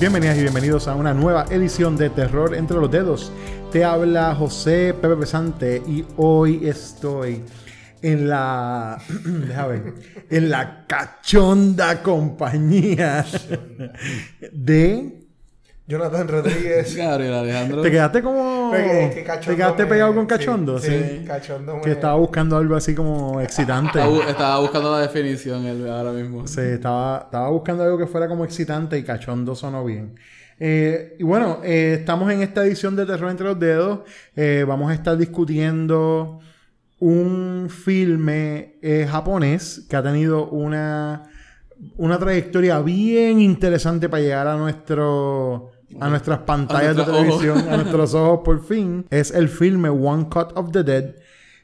[0.00, 3.30] Bienvenidas y bienvenidos a una nueva edición de Terror entre los dedos.
[3.70, 7.42] Te habla José Pepe Pesante y hoy estoy
[8.00, 9.92] en la déjame
[10.30, 13.26] en la cachonda compañía
[14.52, 15.19] de
[15.90, 16.96] Jonathan Rodríguez.
[16.96, 17.82] Gabriel Alejandro.
[17.82, 20.88] te quedaste como que te quedaste me- pegado con cachondo, sí.
[20.90, 23.98] sí, cachondo me- Que estaba buscando algo así como excitante.
[23.98, 26.46] Estaba, bu- estaba buscando la definición él ahora mismo.
[26.46, 30.14] Sí, estaba, estaba buscando algo que fuera como excitante y cachondo sonó bien.
[30.62, 34.00] Eh, y bueno, eh, estamos en esta edición de Terror entre los dedos.
[34.36, 36.38] Eh, vamos a estar discutiendo
[36.98, 41.22] un filme eh, japonés que ha tenido una,
[41.96, 47.14] una trayectoria bien interesante para llegar a nuestro a nuestras pantallas de ojos.
[47.16, 49.06] televisión, a nuestros ojos por fin.
[49.10, 51.14] Es el filme One Cut of the Dead.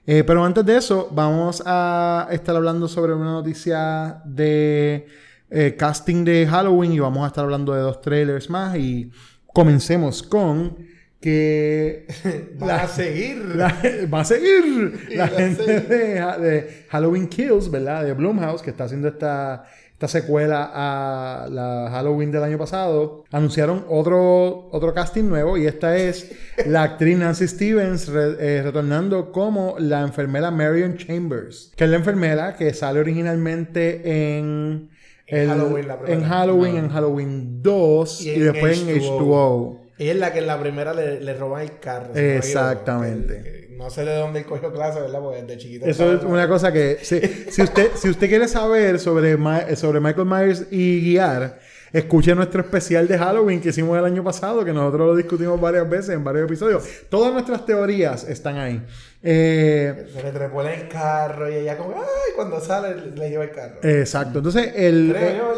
[0.07, 5.07] Eh, pero antes de eso, vamos a estar hablando sobre una noticia de
[5.51, 9.11] eh, casting de Halloween y vamos a estar hablando de dos trailers más y
[9.53, 10.77] comencemos con
[11.21, 12.07] que
[12.59, 13.39] Van a seguir.
[13.57, 13.75] la-
[14.13, 18.05] va a seguir la va a gente de, de Halloween Kills, ¿verdad?
[18.05, 19.65] De Blumhouse, que está haciendo esta,
[19.97, 23.25] esta secuela a la Halloween del año pasado.
[23.33, 26.33] Anunciaron otro, otro casting nuevo y esta es
[26.67, 31.97] la actriz Nancy Stevens re- eh, retornando como la enfermera Marion Chambers, que es la
[31.97, 34.91] enfermera que sale originalmente en...
[35.29, 39.79] En Halloween, la en Halloween, en Halloween 2 y, después en H2O.
[39.99, 40.03] H2O.
[40.03, 42.15] Ella es la que en la primera le, le roban el carro.
[42.15, 43.43] Exactamente.
[43.43, 45.21] Que- que No sé de dónde él cogió clase, ¿verdad?
[45.21, 45.87] Porque desde chiquito.
[45.87, 50.01] Eso es una cosa que si, si usted si usted quiere saber sobre Ma- sobre
[50.01, 51.59] Michael Myers y guiar,
[51.93, 55.89] escuche nuestro especial de Halloween que hicimos el año pasado, que nosotros lo discutimos varias
[55.89, 56.85] veces en varios episodios.
[57.11, 58.83] Todas nuestras teorías están ahí.
[59.23, 63.29] Eh, Se le trepó en el carro y ella como, ay, cuando sale le, le
[63.31, 63.77] lleva el carro.
[63.83, 64.39] exacto.
[64.39, 65.15] Entonces el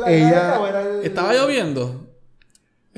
[0.06, 2.07] ella ¿O era el- Estaba lloviendo.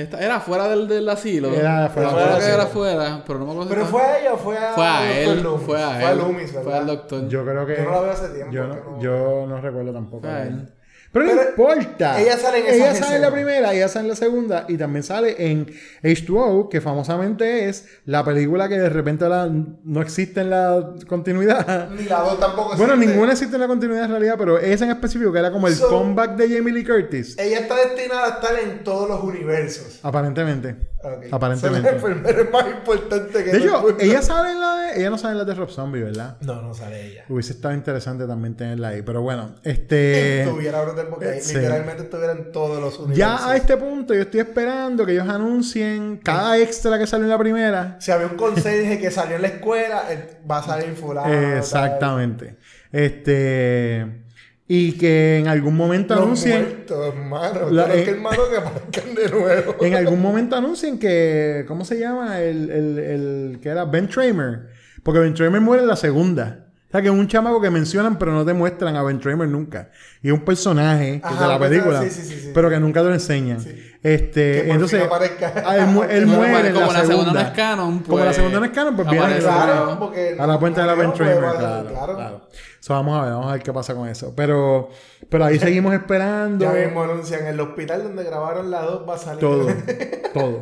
[0.03, 1.49] Esta- era fuera del, del asilo.
[1.53, 4.19] Era fuera Yo del era fuera, pero no me acuerdo si Pero estaba- fue a
[4.21, 4.73] ella o fue a.
[4.75, 5.43] Fue a él.
[5.43, 5.67] Loomis?
[5.67, 6.01] Fue a él.
[6.01, 6.63] Fue a Loomis, ¿verdad?
[6.65, 7.29] Fue al doctor.
[7.29, 9.93] yo creo que Yo no la veo hace tiempo, Yo no, no- yo no recuerdo
[9.93, 10.23] tampoco.
[10.23, 10.69] Fue a él.
[11.13, 12.21] Pero no importa.
[12.21, 14.77] ella sale en esas Ella sale en la primera, ella sale en la segunda y
[14.77, 15.67] también sale en
[16.05, 21.91] H2O, que famosamente es la película que de repente la- no existe en la continuidad.
[21.91, 23.13] Ni la dos tampoco Bueno, existe.
[23.13, 25.75] ninguna existe en la continuidad en realidad, pero esa en específico, que era como el
[25.75, 27.37] So- comeback de Jamie Lee Curtis.
[27.39, 29.99] Ella está destinada a estar en todos los universos.
[30.05, 30.77] Aparentemente.
[31.03, 31.27] Ok.
[31.31, 31.89] Aparentemente.
[31.89, 35.01] Son las enfermeras más importantes que De hecho, el ella sale en la de.
[35.01, 36.37] Ella no sale en la de Rob Zombie, ¿verdad?
[36.41, 37.25] No, no sale ella.
[37.29, 39.03] Hubiese estado interesante también tenerla ahí.
[39.03, 40.43] Pero bueno, este.
[40.43, 41.55] Estuviera brutal porque ahí sí.
[41.55, 43.19] literalmente estuviera en todos los universos.
[43.19, 47.31] Ya a este punto yo estoy esperando que ellos anuncien cada extra que salió en
[47.31, 47.97] la primera.
[48.01, 51.33] Si había un conserje que salió en la escuela, él va a salir fulano.
[51.33, 51.57] tal.
[51.57, 52.57] Exactamente.
[52.93, 54.27] Este.
[54.73, 56.63] Y que en algún momento Los anuncien.
[56.63, 57.71] muertos, hermano.
[57.71, 59.75] La- Pero es eh, que hermano que aparezcan de nuevo.
[59.81, 61.65] En algún momento anuncien que.
[61.67, 62.39] ¿Cómo se llama?
[62.41, 64.69] El, el, el que era Ben Tramer.
[65.03, 66.67] Porque Ben Tramer muere en la segunda.
[66.87, 69.49] O sea, que es un chamaco que mencionan, pero no te muestran a Ben Tramer
[69.49, 69.91] nunca.
[70.23, 72.51] Y es un personaje Ajá, de la película, sí, sí, sí, sí.
[72.55, 73.59] pero que nunca te lo enseñan.
[74.03, 75.53] Este, Que por entonces, fin aparezca.
[75.67, 77.33] ah, él, mu- él Como muere en como la la segunda segunda.
[77.43, 79.39] no es canon, Como la pues, segunda no es canon, pues viene.
[79.39, 82.15] Claro, a la cuenta de la Ben no, pues, Tramer, a- claro, claro.
[82.17, 82.49] claro.
[82.81, 84.33] So, vamos a ver, vamos a ver qué pasa con eso.
[84.35, 84.89] Pero,
[85.29, 86.65] pero ahí seguimos esperando.
[86.75, 89.41] Ya mismo anuncian el hospital donde grabaron la 2 va a salir.
[89.41, 89.67] Todo,
[90.35, 90.61] todo.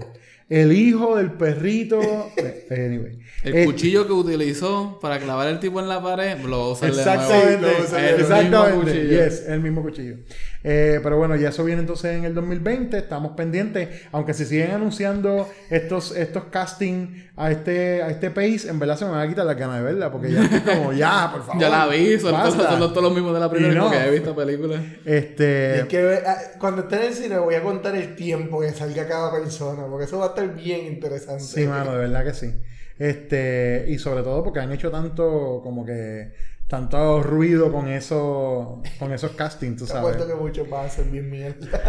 [0.48, 2.00] El hijo del perrito.
[2.36, 3.18] eh, Anyway.
[3.44, 6.68] El Eh, cuchillo que utilizó para clavar el tipo en la pared, lo va a
[6.70, 7.10] usar de nuevo.
[7.12, 8.84] Exactamente, usa el mismo exactamente.
[8.92, 9.24] cuchillo.
[9.24, 10.16] Yes, el mismo cuchillo.
[10.64, 12.98] Eh, pero bueno, ya eso viene entonces en el 2020.
[12.98, 13.88] Estamos pendientes.
[14.12, 19.04] Aunque se siguen anunciando estos, estos casting a este, a este pace, en verdad se
[19.04, 20.10] me va a quitar la ganas de verla.
[20.10, 21.60] Porque ya estoy como, ya, por favor.
[21.60, 23.84] Ya la vi, son, todos, son todos los mismos de la primera no.
[23.84, 24.80] porque he visto películas.
[25.04, 25.80] Este.
[25.80, 29.06] Es que ah, cuando esté en el cine voy a contar el tiempo que salga
[29.06, 31.44] cada persona, porque eso va a estar bien interesante.
[31.44, 32.52] Sí, mano, de verdad que sí.
[32.98, 36.32] Este, y sobre todo porque han hecho tanto, como que,
[36.68, 40.12] tanto ruido con eso, con esos castings, tú Te sabes.
[40.14, 41.80] apuesto que muchos van a ser bien mierda.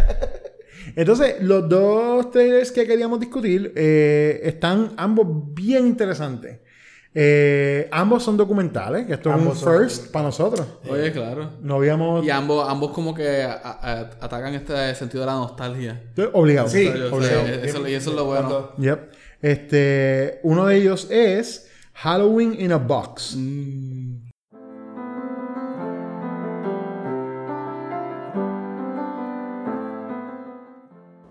[0.95, 6.59] Entonces, los dos trailers que queríamos discutir eh, están ambos bien interesantes.
[7.13, 10.65] Eh, ambos son documentales, que esto Ambos es un first para nosotros.
[10.87, 11.49] Oye, claro.
[11.61, 16.01] No habíamos Y ambos, ambos como que a- a- atacan este sentido de la nostalgia.
[16.33, 16.69] obligado.
[16.69, 17.47] Sí, obligado.
[17.63, 18.71] eso, y eso es lo bueno.
[18.77, 19.11] Yep.
[19.41, 23.35] Este, uno de ellos es Halloween in a Box.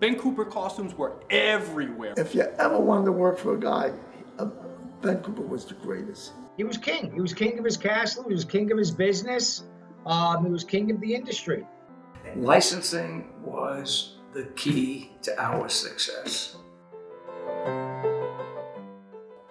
[0.00, 2.15] Ben Cooper costumes were everywhere.
[2.17, 3.93] If you ever wanted to work for a guy,
[4.39, 4.47] uh,
[5.03, 6.33] Ben Cooper was the greatest.
[6.56, 7.12] He was king.
[7.12, 8.25] He was king of his castle.
[8.29, 9.65] He was king of his business.
[10.06, 11.67] Um, he was king of the industry.
[12.37, 16.56] licensing was the key to our success.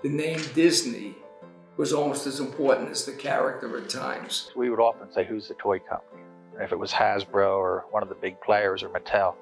[0.04, 1.16] The name Disney
[1.76, 4.52] was almost as important as the character at times.
[4.56, 6.24] we would often say, Who's the toy company?
[6.54, 9.36] And if it was Hasbro or one of the big players or Mattel,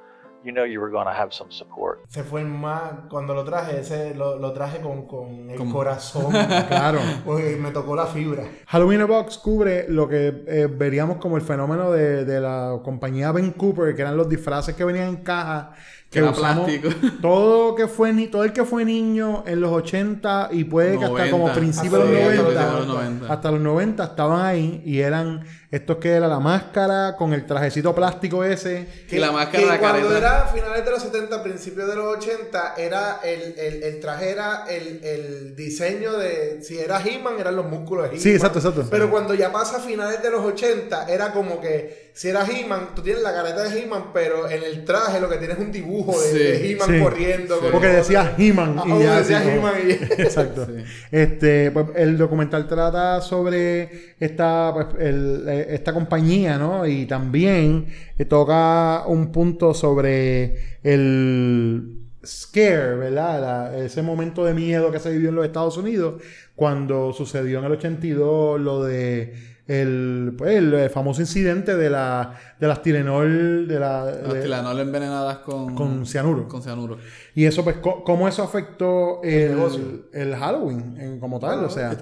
[0.46, 2.00] you know you were going to have some support.
[2.08, 3.08] Se fue más.
[3.10, 6.32] Cuando lo traje, ese lo, lo traje con, con el Con- corazón.
[6.68, 7.00] Claro.
[7.26, 8.44] Porque me tocó la fibra.
[8.68, 13.52] Halloween Box cubre lo que eh, veríamos como el fenómeno de, de la compañía Ben
[13.52, 15.74] Cooper, que eran los disfraces que venían en caja.
[16.16, 16.90] Que Era plástico.
[17.22, 21.04] todo que fue ni todo el que fue niño en los 80 y puede que
[21.06, 21.32] hasta 90.
[21.32, 23.34] como principios de los Hasta los 90, 90, los 90.
[23.34, 27.94] hasta los 90 estaban ahí y eran estos que era la máscara con el trajecito
[27.94, 30.18] plástico ese Y la máscara, que la cuando careta.
[30.18, 34.66] era finales de los 70, principios de los 80, era el, el, el traje era
[34.70, 36.62] el, el diseño de.
[36.62, 38.22] Si era He-Man, eran los músculos de He-Man.
[38.22, 38.86] Sí, exacto, exacto.
[38.90, 42.92] Pero cuando ya pasa a finales de los 80, era como que si era He-Man,
[42.96, 45.72] tú tienes la careta de He-Man, pero en el traje lo que tienes es un
[45.74, 46.38] dibujo de, Sí.
[46.38, 47.00] de He-Man Sí.
[47.04, 47.60] corriendo.
[47.74, 49.92] porque decía He-Man Ah, y ya decía He-Man y-
[50.22, 50.66] Exacto.
[50.66, 50.84] Sí.
[51.12, 56.88] Este, pues, el documental trata sobre esta, pues, el- eh, esta compañía, ¿no?
[56.88, 61.95] Y también eh, toca un punto sobre el
[62.26, 63.42] scare, ¿verdad?
[63.72, 66.22] La- ese momento de miedo que se vivió en los Estados Unidos
[66.56, 72.68] cuando sucedió en el 82 lo de el, pues, el famoso incidente de la de
[72.68, 75.74] las Tylenol de la Las de- envenenadas con...
[75.74, 76.48] con cianuro.
[76.48, 77.00] Con cianuro.
[77.34, 81.64] Y eso, pues, ¿cómo eso afectó el, el Halloween en- como tal?
[81.66, 81.98] O sea,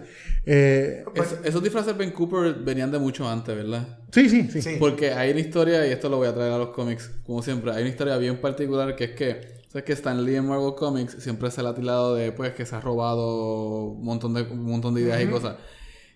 [0.46, 4.00] eh, Es- esos disfraces Ben Cooper venían de mucho antes, ¿verdad?
[4.12, 4.62] sí, sí, sí.
[4.62, 4.76] Sí.
[4.78, 7.72] Porque hay una historia, y esto lo voy a traer a los cómics, como siempre,
[7.72, 11.16] hay una historia bien particular que es que, sabes que Stan Lee en Marvel Comics
[11.20, 14.66] siempre se le ha tirado de, pues, que se ha robado un montón de, un
[14.66, 15.56] montón de ideas y cosas.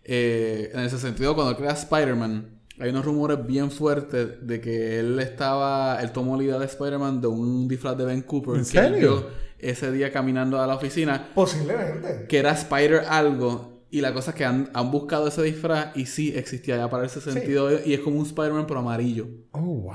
[0.04, 5.20] Eh, en ese sentido, cuando crea Spider-Man, hay unos rumores bien fuertes de que él
[5.20, 8.56] estaba, él tomó la idea de Spider-Man de un disfraz de Ben Cooper.
[8.58, 9.26] ¿En serio?
[9.60, 12.28] ese día caminando a la oficina, Posiblemente.
[12.28, 13.77] que era Spider algo.
[13.90, 17.06] Y la cosa es que han, han buscado ese disfraz y sí existía ya para
[17.06, 17.70] ese sentido.
[17.86, 19.28] Y es como un Spider-Man pero amarillo.
[19.52, 19.94] Oh, wow.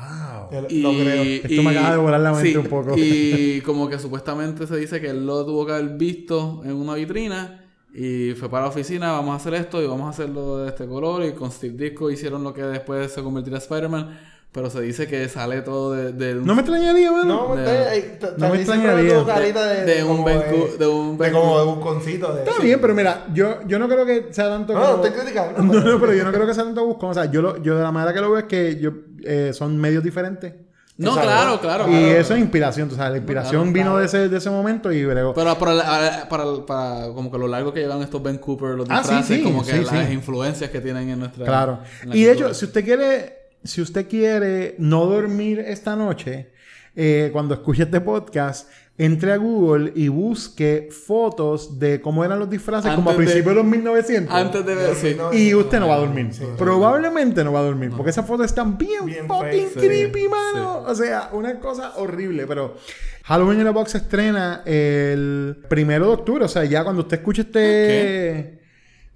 [0.51, 1.23] Yo lo- Y, lo creo.
[1.23, 2.95] Esto me acaba de volar la mente sí, un poco.
[2.97, 6.95] Y como que supuestamente se dice que él lo tuvo que haber visto en una
[6.95, 7.59] vitrina.
[7.95, 10.87] Y fue para la oficina, vamos a hacer esto y vamos a hacerlo de este
[10.87, 11.27] color.
[11.27, 14.19] Y con Steve Ditko hicieron lo que después se convertiría en Spider-Man.
[14.53, 17.49] Pero se dice que sale todo de, del- No me extrañaría, mano.
[17.49, 19.15] No, de- te- ay, t- no me extrañaría.
[19.25, 22.35] de, de un como Ben de- de un Ben como de busconcito.
[22.35, 22.63] De, Está sí.
[22.67, 24.97] bien, pero mira, yo, yo no creo que sea tanto No, como...
[24.99, 25.63] no estoy criticando.
[25.63, 27.11] No, no, pero yo no creo que sea tanto buscón.
[27.11, 28.91] O sea, yo, lo, yo de la manera que lo veo es que yo,
[29.25, 30.53] eh, son medios diferentes.
[30.99, 31.85] No, claro, claro.
[31.89, 32.07] y claro.
[32.19, 32.91] eso es inspiración.
[32.93, 33.99] O sea, la inspiración Claro, vino claro.
[34.01, 35.33] De, ese, de ese momento y bregó.
[35.33, 38.87] Pero para, la- para, para como que lo largo que llevan estos Ben Cooper, los
[38.91, 40.13] Ah, sí, disfraces, sí, como que sí, las sí.
[40.13, 41.47] influencias que tienen en nuestra.
[41.47, 41.79] Claro.
[42.03, 46.51] en Y de hecho, si usted quiere, si usted quiere no dormir esta noche,
[46.97, 48.69] eh, cuando escuche este podcast,
[48.99, 53.47] entre a Google y busque fotos de cómo eran los disfraces como a de- principios
[53.47, 54.35] de los 1900.
[54.35, 55.15] Antes de ver, sí.
[55.17, 56.29] No, Y usted no va a dormir.
[56.33, 56.45] Sí.
[56.59, 57.91] Probablemente no va a dormir.
[57.97, 60.83] Porque esas fotos están bien, Bien fucking creepy, mano.
[60.87, 62.47] O sea, una cosa horrible.
[62.47, 62.77] Pero
[63.25, 66.45] Halloween in a Box se estrena el primero de octubre.
[66.45, 68.61] O sea, ya cuando usted escuche este,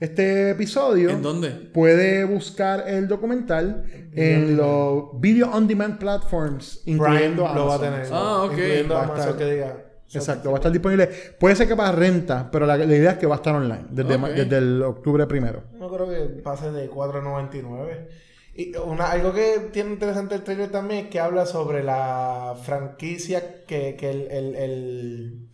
[0.00, 1.11] este episodio.
[1.11, 1.50] ¿En dónde?
[1.50, 7.81] Puede buscar el documental en los video on demand platforms, Prime incluyendo lo va a
[7.81, 8.07] tener.
[8.12, 8.53] Ah, ok.
[8.53, 9.83] Incluyendo Va Amazon estar- que diga.
[10.12, 11.09] Exacto, va a estar disponible.
[11.38, 13.87] Puede ser que para renta, pero la, la idea es que va a estar online
[13.91, 15.65] desde, ma- desde el octubre primero.
[15.79, 18.07] No creo que pase de 4.99.
[18.55, 23.65] Y una, algo que tiene interesante el trailer también es que habla sobre la franquicia
[23.67, 25.49] que, que el, el, el-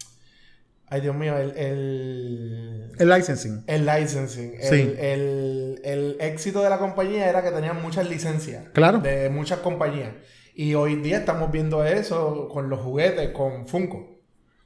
[0.94, 1.52] Ay, Dios mío, el...
[1.56, 3.64] El, El licensing.
[3.66, 4.54] el licensing.
[4.60, 4.94] El, Sí.
[4.98, 8.64] el, el éxito de la compañía era que tenían muchas licencias.
[8.74, 8.98] Claro.
[8.98, 10.10] De muchas compañías.
[10.54, 14.20] Y hoy en día estamos viendo eso con los juguetes, con Funko.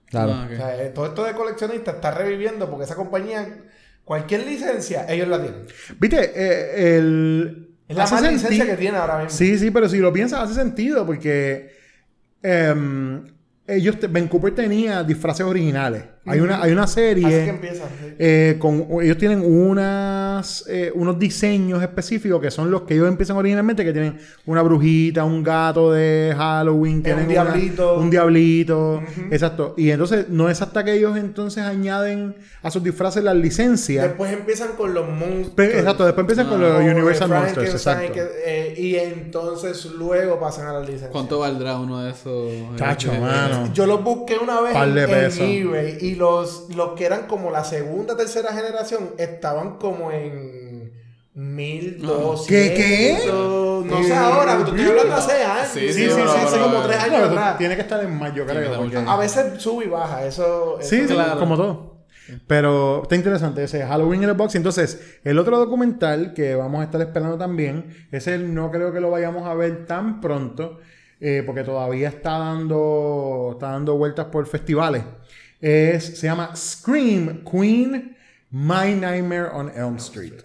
[0.07, 0.33] Claro.
[0.35, 0.53] Ah, ok.
[0.53, 3.63] O sea, eh, todo esto de coleccionista está reviviendo porque esa compañía,
[4.05, 5.65] cualquier licencia, ellos la tienen.
[6.01, 7.69] Viste, eh, el.
[7.89, 9.31] Es la más licencia que tiene ahora mismo.
[9.31, 11.71] Sí, sí, pero si lo piensas, hace sentido porque.
[12.43, 13.25] em,
[13.69, 16.03] ellos, te- Ben Cooper tenía disfraces originales.
[16.27, 17.49] Hay, una, hay una Así que serie.
[17.49, 17.85] empieza.
[17.89, 18.15] sí.
[18.19, 23.37] eh, con, ellos tienen unas, eh, unos diseños específicos que son los que ellos empiezan
[23.37, 27.99] originalmente, que tienen una brujita, un gato de Halloween, tienen un una- diablito.
[27.99, 29.75] un diablito, exacto.
[29.77, 34.05] Y entonces no es hasta que ellos entonces añaden a sus disfraces las licencias.
[34.05, 35.69] Después empiezan con los monstruos.
[35.75, 38.13] Exacto, después empiezan con los como de Universal Monsters, exacto.
[38.13, 41.11] que, eh, y entonces luego pasan a las licencias.
[41.11, 42.51] ¿Cuánto valdrá uno de esos?
[42.77, 43.71] Chacho, Eh, mano.
[43.73, 45.41] Yo los busqué una vez Par en, de en pesos.
[45.43, 50.93] eBay y los, los que eran como la segunda, tercera generación estaban como en
[51.35, 52.47] 1200.
[52.47, 53.27] ¿Qué, qué?
[53.27, 55.69] No sé ahora, te estoy hablando hace años.
[55.73, 57.59] Sí, Sí, sí, sí, sí, pero- hace pero- como tres años pero atrás.
[57.59, 59.11] tiene que estar en mayo, creo.
[59.11, 60.79] A veces sube y baja, eso...
[60.81, 61.39] Sí, eso- sí, claro.
[61.39, 61.97] como todo.
[62.49, 64.57] Pero está interesante ese Halloween in the Box.
[64.57, 69.11] Entonces, el otro documental que vamos a estar esperando también, ese no creo que lo
[69.13, 70.81] vayamos a ver tan pronto,
[71.21, 75.03] eh, porque todavía está dando, está dando vueltas por festivales.
[75.63, 78.15] Es, se llama Scream Queen
[78.51, 80.45] My Nightmare on Elm Street.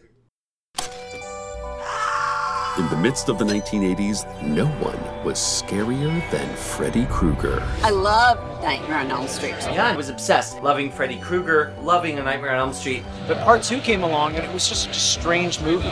[2.78, 7.62] In the midst of the 1980s, no one was scarier than Freddy Krueger.
[7.84, 9.56] I love Nightmare on Elm Street.
[9.64, 13.04] Yeah, I was obsessed, loving Freddy Krueger, loving A Nightmare on Elm Street.
[13.28, 15.92] But part two came along and it was just a strange movie.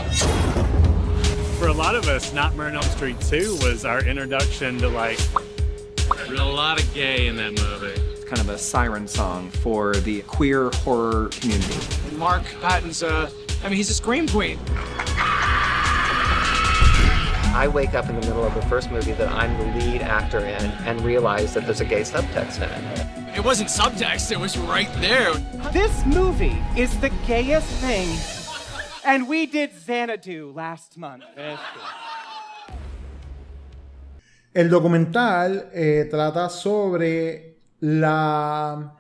[1.60, 5.20] For a lot of us, Nightmare on Elm Street 2 was our introduction to like
[6.30, 7.99] a lot of gay in that movie.
[8.30, 11.76] It's kind of a siren song for the queer horror community.
[12.16, 13.28] Mark Patton's, uh,
[13.64, 14.60] I mean, he's a scream queen.
[17.58, 20.46] I wake up in the middle of the first movie that I'm the lead actor
[20.46, 23.38] in and realize that there's a gay subtext in it.
[23.40, 25.34] It wasn't subtext, it was right there.
[25.74, 28.16] This movie is the gayest thing,
[29.04, 31.24] and we did Xanadu last month.
[34.54, 38.96] El documental eh, trata sobre la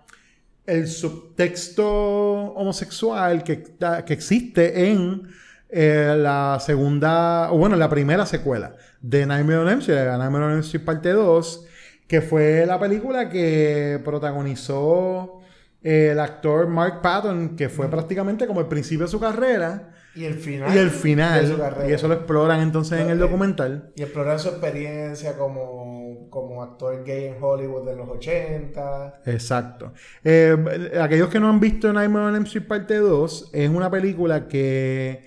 [0.65, 3.63] el subtexto homosexual que,
[4.05, 5.27] que existe en
[5.67, 10.51] eh, la segunda, o bueno, la primera secuela de Nightmare on Elm Street, Nightmare on
[10.51, 11.65] Elm Street parte 2,
[12.07, 15.41] que fue la película que protagonizó
[15.81, 19.93] eh, el actor Mark Patton, que fue prácticamente como el principio de su carrera.
[20.15, 20.75] Y el final.
[20.75, 21.89] Y el de su final, carrera.
[21.89, 23.91] y eso lo exploran entonces en el documental.
[23.95, 25.88] Y explorar su experiencia como,
[26.29, 29.21] como actor gay en Hollywood de los 80.
[29.25, 29.93] Exacto.
[30.23, 34.47] Eh, aquellos que no han visto Nightmare on Elm Street parte 2, es una película
[34.47, 35.25] que...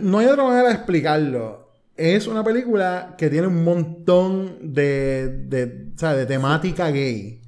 [0.00, 1.70] no hay otra manera de explicarlo.
[1.96, 7.41] Es una película que tiene un montón de, de, o sea, de temática gay.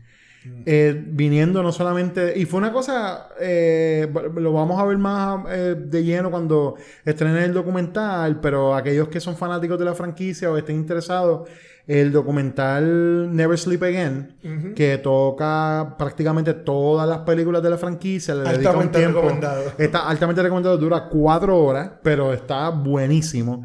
[0.66, 2.38] Eh, viniendo no solamente...
[2.38, 3.28] Y fue una cosa...
[3.40, 9.08] eh, lo vamos a ver más eh, de lleno cuando estrenen el documental, pero aquellos
[9.08, 11.48] que son fanáticos de la franquicia o estén interesados,
[11.86, 18.50] el documental Never Sleep Again, que toca prácticamente todas las películas de la franquicia, le
[18.50, 19.20] dedica un tiempo.
[19.20, 19.64] recomendado.
[19.76, 23.64] Está altamente recomendado, dura cuatro horas, pero está buenísimo.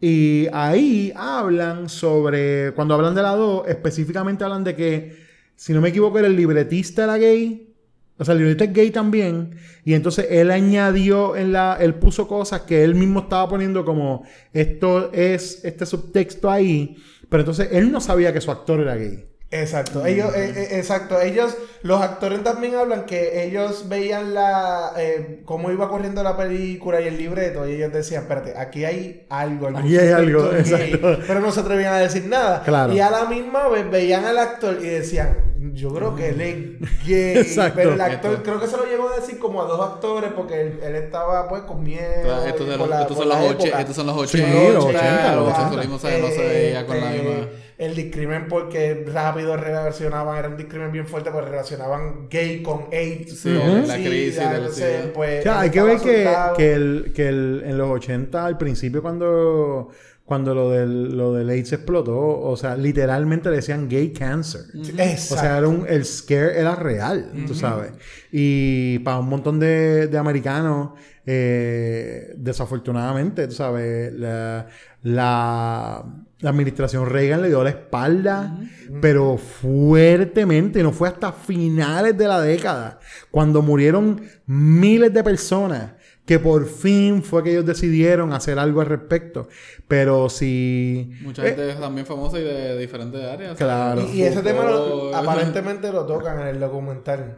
[0.00, 5.23] Y ahí hablan sobre, cuando hablan de la 2, específicamente hablan de que,
[5.56, 7.74] si no me equivoco, era el libretista era gay.
[8.16, 9.56] O sea, el libretista es gay también.
[9.84, 14.24] Y entonces él añadió en la, él puso cosas que él mismo estaba poniendo como,
[14.52, 16.96] esto es este subtexto ahí.
[17.28, 19.26] Pero entonces él no sabía que su actor era gay.
[19.54, 20.04] Exacto.
[20.04, 21.20] Ellos, eh, eh, exacto.
[21.20, 27.00] Ellos, los actores también hablan que ellos veían la eh, cómo iba corriendo la película
[27.00, 29.68] y el libreto y ellos decían, espérate, aquí hay algo.
[29.68, 31.18] Aquí hay algo, subtexto gay", exacto.
[31.26, 32.62] Pero no se atrevían a decir nada.
[32.64, 32.92] Claro.
[32.92, 37.06] Y a la misma vez veían al actor y decían, yo creo que él es
[37.06, 37.38] gay.
[37.38, 37.74] Exacto.
[37.76, 40.32] Pero el actor, Esto- creo que se lo llegó a decir como a dos actores
[40.34, 42.44] porque él, él estaba pues con miedo.
[42.46, 43.80] Estos, de por los- la- estos son los la época.
[43.80, 44.72] estos son los Sí, 80.
[44.74, 45.50] los 80, los los 80.
[45.52, 46.20] homosexualismo, ¿sabes?
[46.20, 47.46] no se veía con la Este, misma.
[47.76, 53.40] El discrimen porque rápido relacionaban, era un discrimen bien fuerte porque relacionaban gay con AIDS.
[53.40, 55.12] Sí, con la crisis del entonces, SIDA.
[55.12, 58.56] pues, O sea, hay que ver que, que, el, que el, en los 80, al
[58.58, 59.88] principio, cuando,
[60.24, 64.62] cuando lo, del, lo del AIDS explotó, o sea, literalmente le decían gay cancer.
[64.74, 65.34] Exacto.
[65.34, 67.92] O sea, era un, el scare era real, tú sabes.
[68.32, 70.92] Y para un montón de, de americanos,
[71.26, 74.66] eh, desafortunadamente, tú sabes, la,
[75.02, 76.04] la,
[76.40, 78.58] la administración Reagan le dio la espalda,
[79.02, 82.98] pero fuertemente, no fue hasta finales de la década,
[83.30, 85.92] cuando murieron miles de personas.
[86.26, 89.46] Que por fin fue que ellos decidieron hacer algo al respecto.
[89.86, 91.10] Pero si.
[91.20, 93.58] Mucha eh, gente también famosa y de diferentes áreas.
[93.58, 94.00] Claro.
[94.10, 97.34] Y, y ese tema lo- aparentemente lo tocan en el documental.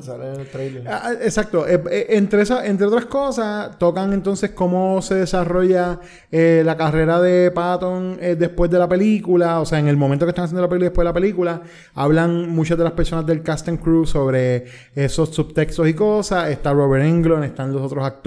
[0.00, 0.86] Sale en el trailer.
[0.86, 1.66] Ah, Exacto.
[1.66, 5.98] Eh, eh, entre, esa- entre otras cosas, tocan entonces cómo se desarrolla
[6.30, 9.60] eh, la carrera de Patton eh, después de la película.
[9.60, 11.62] O sea, en el momento que están haciendo la película y después de la película.
[11.94, 16.50] Hablan muchas de las personas del cast and crew sobre esos subtextos y cosas.
[16.50, 18.25] Está Robert Englund, están los otros actores.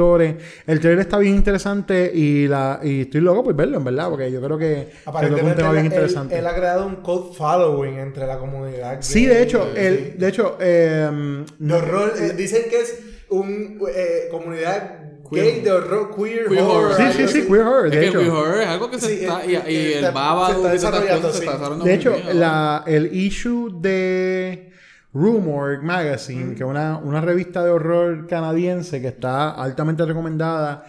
[0.67, 4.09] El trailer está bien interesante y, la, y estoy loco por verlo, en verdad.
[4.09, 6.37] Porque yo creo que, toca un tema bien él, él- interesante.
[6.37, 8.97] él ha creado un code following entre la comunidad.
[9.01, 14.27] Sí, de hecho, el, de hecho, eh, De horror, eh, dicen que es un eh,
[14.31, 14.95] comunidad
[15.31, 16.91] gay de horror, queer, Queer horror.
[16.91, 16.97] horror.
[16.97, 18.19] Sí, sí, sí, queer horror, Es de que hecho.
[18.19, 19.43] Queer Horror es algo que se Sí, está.
[19.43, 19.63] eh, Y, eh,
[20.01, 21.43] y el baba se está y desarrollando, cosas se sí.
[21.45, 22.33] está desarrollando De hecho, bien ahora.
[22.39, 24.71] la, el issue de
[25.13, 30.85] Rumor Magazine, que es una, una revista de horror canadiense que está altamente recomendada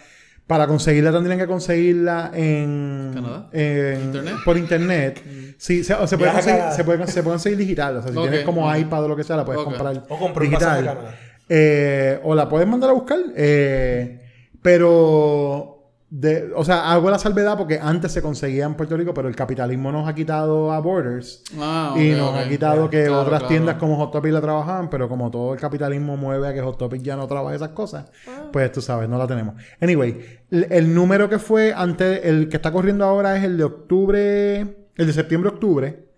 [0.46, 3.12] Para conseguirla tendrían que conseguirla en...
[3.14, 3.48] ¿Canadá?
[3.52, 4.34] en- ¿Internet?
[4.44, 5.22] Por internet.
[5.56, 7.96] Sí, se, o se, puede conseguir, se, puede, se puede conseguir digital.
[7.98, 10.46] O sea, si tienes como iPad o lo que sea, la puedes comprar O comprar
[10.48, 10.84] digital.
[10.84, 11.14] Canadá.
[11.48, 13.18] Eh, o la puedes mandar a buscar.
[13.36, 14.20] eh,
[14.62, 15.79] pero...
[16.12, 19.36] De, o sea, hago la salvedad porque antes se conseguía en Puerto Rico, pero el
[19.36, 21.44] capitalismo nos ha quitado a Borders.
[21.56, 23.46] Ah, y nos ha quitado que Claro, otras claro.
[23.46, 26.78] tiendas como Hot Topic la trabajaban, pero como todo el capitalismo mueve a que Hot
[26.78, 28.10] Topic ya no trabaje esas cosas,
[28.52, 29.54] pues tú sabes, no la tenemos.
[29.80, 33.62] Anyway, el, el número que fue antes, el que está corriendo ahora es el de
[33.62, 34.60] octubre,
[34.96, 36.09] el de septiembre-octubre.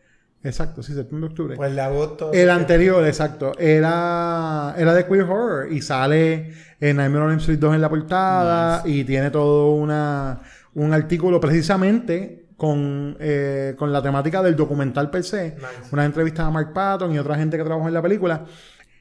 [0.44, 1.56] Exacto, sí, septiembre-octubre.
[1.56, 2.32] Pues el de agosto.
[2.32, 7.58] El anterior, exacto, era, era de Queer Horror y sale en Nightmare on Elm Street
[7.58, 10.40] 2 en la portada y tiene todo una,
[10.74, 15.56] un artículo precisamente con, eh, con la temática del documental per se.
[15.92, 18.44] Una entrevista a Mark Patton y otra gente que trabajó en la película.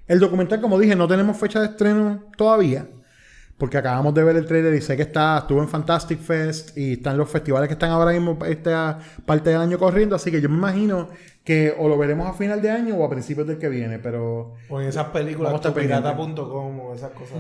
[0.08, 2.88] El documental, como dije, no tenemos fecha de estreno todavía.
[3.62, 6.94] Porque acabamos de ver el trailer y sé que está, estuvo en Fantastic Fest y
[6.94, 10.16] están los festivales que están ahora mismo esta parte del año corriendo.
[10.16, 11.10] Así que yo me imagino
[11.44, 14.00] que o lo veremos a final de año o a principios del que viene.
[14.00, 17.38] Pero O en esas películas, tupirata.com o esas cosas.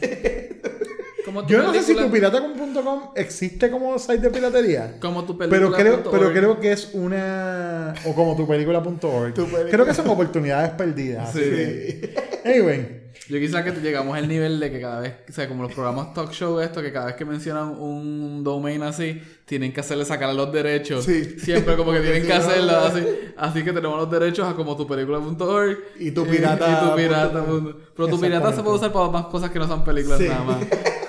[1.24, 4.98] Como tu yo no sé si película- tupirata.com existe como site de piratería.
[5.00, 6.34] Como tu Pero película creo, punto pero org.
[6.36, 7.94] creo que es una.
[8.06, 9.32] O como tu película.org.
[9.70, 11.32] Creo que son oportunidades perdidas.
[11.32, 11.40] Sí.
[11.40, 13.03] que- Anyway.
[13.28, 16.12] Yo quisiera que llegamos al nivel de que cada vez, o sea, como los programas
[16.12, 20.34] talk show, esto, que cada vez que mencionan un domain así, tienen que hacerle sacar
[20.34, 21.06] los derechos.
[21.06, 21.38] Sí.
[21.38, 23.02] Siempre como que tienen que hacerlo así.
[23.36, 27.44] Así que tenemos los derechos a como tu película.org Y tu pirata Y, tu pirata.
[27.44, 30.28] punto Pero tu pirata se puede usar para más cosas que no son películas Sí.
[30.28, 30.58] nada más.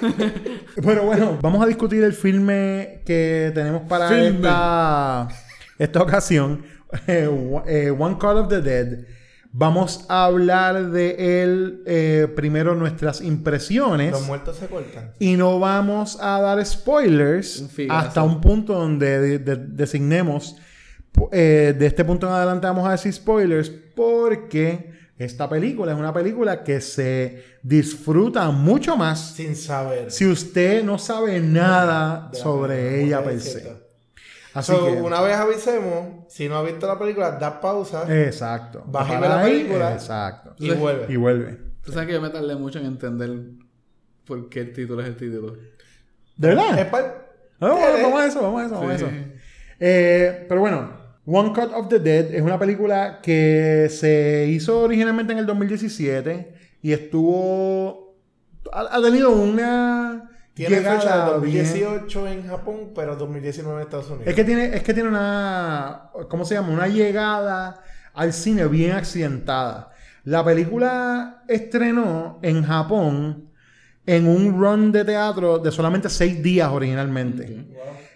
[0.82, 4.30] Bueno, bueno, vamos a discutir el filme que tenemos para Filme.
[4.30, 5.28] esta,
[5.80, 6.64] esta ocasión.
[7.08, 7.30] Eh,
[7.68, 9.00] eh, One Call of the Dead.
[9.58, 14.12] Vamos a hablar de él eh, primero nuestras impresiones.
[14.12, 15.14] Los muertos se cortan.
[15.18, 20.58] Y no vamos a dar spoilers hasta un punto donde de- de- designemos.
[21.32, 26.12] eh, de este punto en adelante vamos a decir spoilers porque esta película es una
[26.14, 30.12] película que se disfruta mucho más Sin saber.
[30.12, 33.85] si usted no sabe nada sobre ella per se.
[34.56, 34.94] Así So, que...
[34.94, 38.84] una vez avisemos, si no ha visto la película, da pausa Exacto.
[38.88, 39.94] Baja la película.
[39.94, 40.56] Exacto.
[40.58, 41.06] y vuelve.
[41.14, 41.60] Y vuelve.
[41.84, 43.30] Tú sabes que yo me tardé mucho en entender
[44.26, 45.54] por qué el título es el título.
[46.38, 46.80] ¿De verdad?
[46.80, 47.26] Es par-
[47.62, 47.68] Ah,
[48.04, 49.08] vamos a eso, vamos a eso, vamos a eso.
[49.80, 50.90] Eh, pero bueno,
[51.26, 56.54] One Cut of the Dead es una película que se hizo originalmente en el 2017
[56.82, 58.16] y estuvo.
[58.74, 60.30] Ha, ha tenido una.
[60.56, 64.28] Tiene llegada fecha de bien- 2018 en Japón, pero 2019 en Estados Unidos.
[64.28, 66.10] Es que tiene, es que tiene una.
[66.30, 66.70] ¿Cómo se llama?
[66.70, 67.82] Una llegada
[68.14, 69.92] al cine bien accidentada.
[70.24, 73.50] La película estrenó en Japón
[74.08, 77.68] en un run de teatro de solamente seis días originalmente.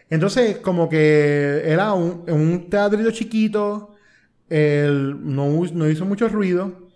[0.09, 3.95] Entonces, como que era un, un teatrito chiquito,
[4.49, 6.88] el- no hizo mucho ruido.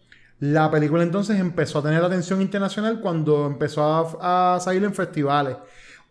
[0.43, 5.55] La película entonces empezó a tener atención internacional cuando empezó a, salir en festivales.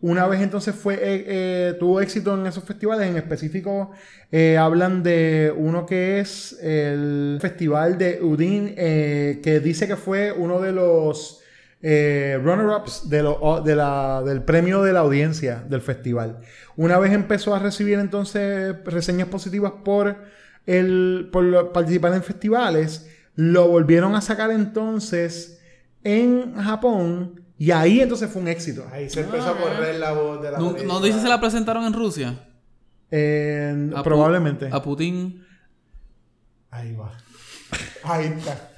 [0.01, 3.91] Una vez entonces fue, eh, eh, tuvo éxito en esos festivales, en específico
[4.31, 10.31] eh, hablan de uno que es el Festival de Udine, eh, que dice que fue
[10.31, 11.41] uno de los
[11.83, 16.39] runner-ups del premio de la audiencia del festival.
[16.75, 20.17] Una vez empezó a recibir entonces reseñas positivas por,
[21.71, 25.59] participar en festivales, lo volvieron a sacar entonces
[26.03, 28.85] en Japón y ahí entonces fue un éxito.
[28.91, 30.93] Ahí se empezó a correr la voz de la ¿No, película.
[30.93, 32.47] ¿no dice se la presentaron en Rusia?
[33.11, 34.69] Eh, A Pu- probablemente.
[34.71, 35.45] A Putin.
[36.71, 37.11] Ahí va.
[38.03, 38.69] Ahí está.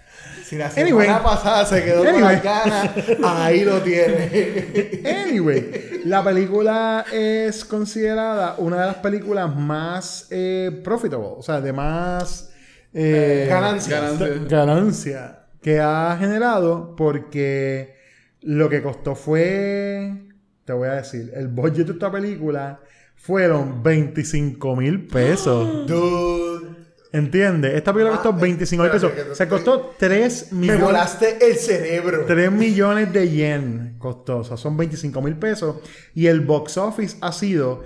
[0.43, 1.07] Si la Anyway.
[1.07, 2.35] semana pasada se quedó con Anyway.
[2.35, 2.89] las ganas,
[3.23, 5.01] ahí lo tiene.
[5.25, 11.73] Anyway, la película es considerada una de las películas más eh, profitable, o sea, de
[11.73, 12.51] más
[12.95, 13.99] eh, Ganancia.
[13.99, 14.47] Ganancia.
[14.47, 17.95] ganancia que ha generado porque
[18.41, 20.29] lo que costó fue,
[20.63, 22.79] te voy a decir, el budget de esta película
[23.15, 25.87] fueron 25 mil pesos.
[25.87, 26.75] Dude.
[27.11, 27.73] ¿Entiendes?
[27.73, 29.11] Esta película costó 25 mil pesos.
[29.33, 30.81] Se costó 3 Me millones.
[30.83, 32.25] volaste el cerebro.
[32.25, 35.77] 3 millones de yen costó, o sea, son 25 mil pesos.
[36.13, 37.83] Y el box office ha sido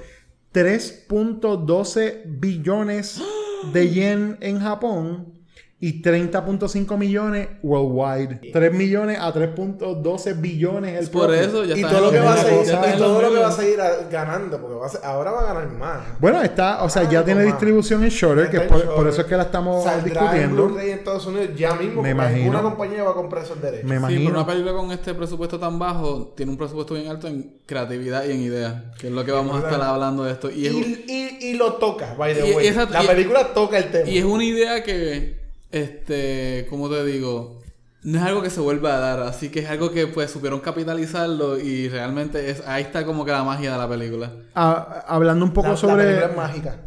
[0.53, 3.21] 3.12 billones
[3.63, 5.38] de yen en Japón
[5.81, 8.51] y 30.5 millones worldwide.
[8.51, 12.33] 3 millones a 3.12 billones el Por eso ya Y está todo lo que va
[12.33, 13.43] a seguir, ya está y en los todo lo que mil.
[13.43, 15.99] va a seguir a- ganando, porque va a ser- ahora va a ganar más.
[16.19, 19.27] Bueno, está, o sea, ya Ah, tiene distribución en Shorter, que es por, eso es
[19.27, 20.65] que la estamos Saldrá en discutiendo.
[20.67, 22.01] Blu-ray en Estados Unidos ya mismo.
[22.01, 22.49] Me imagino.
[22.49, 23.85] Una compañía va a comprar esos derechos.
[23.85, 24.21] Me Sí, imagino.
[24.31, 28.25] pero una película con este presupuesto tan bajo tiene un presupuesto bien alto en creatividad
[28.25, 30.51] y en ideas, que es lo que vamos a estar hablando de esto.
[30.51, 32.67] Y es, Y, y, y lo toca, by the Y- way.
[32.67, 34.09] esa- la y- película toca el tema.
[34.09, 35.38] y es una idea que,
[35.71, 37.59] este, ¿cómo te digo?
[38.03, 40.61] No es algo que se vuelva a dar, así que es algo que pues supieron
[40.61, 44.31] capitalizarlo y realmente es ahí está como que la magia de la película.
[44.55, 46.03] Ah, hablando un poco la, la sobre.
[46.05, 46.81] película es mágica.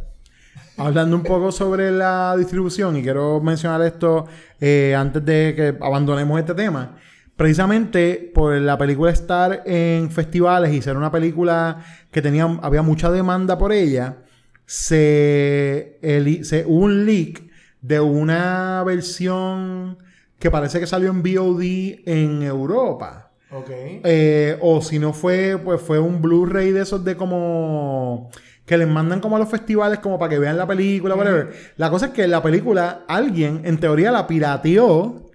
[0.75, 4.25] Hablando un poco sobre la distribución, y quiero mencionar esto
[4.59, 6.97] eh, antes de que abandonemos este tema.
[7.35, 13.11] Precisamente por la película estar en festivales y ser una película que tenía, había mucha
[13.11, 14.17] demanda por ella,
[14.65, 17.43] se, el- se hubo un leak
[17.83, 19.97] de una versión
[20.39, 21.61] que parece que salió en VOD
[22.05, 23.31] en Europa.
[23.51, 23.69] Ok.
[23.69, 28.31] Eh, o si no fue, pues fue un Blu-ray de esos de como
[28.65, 31.53] que les mandan como a los festivales como para que vean la película, whatever.
[31.75, 35.29] La cosa es que la película, alguien en teoría la pirateó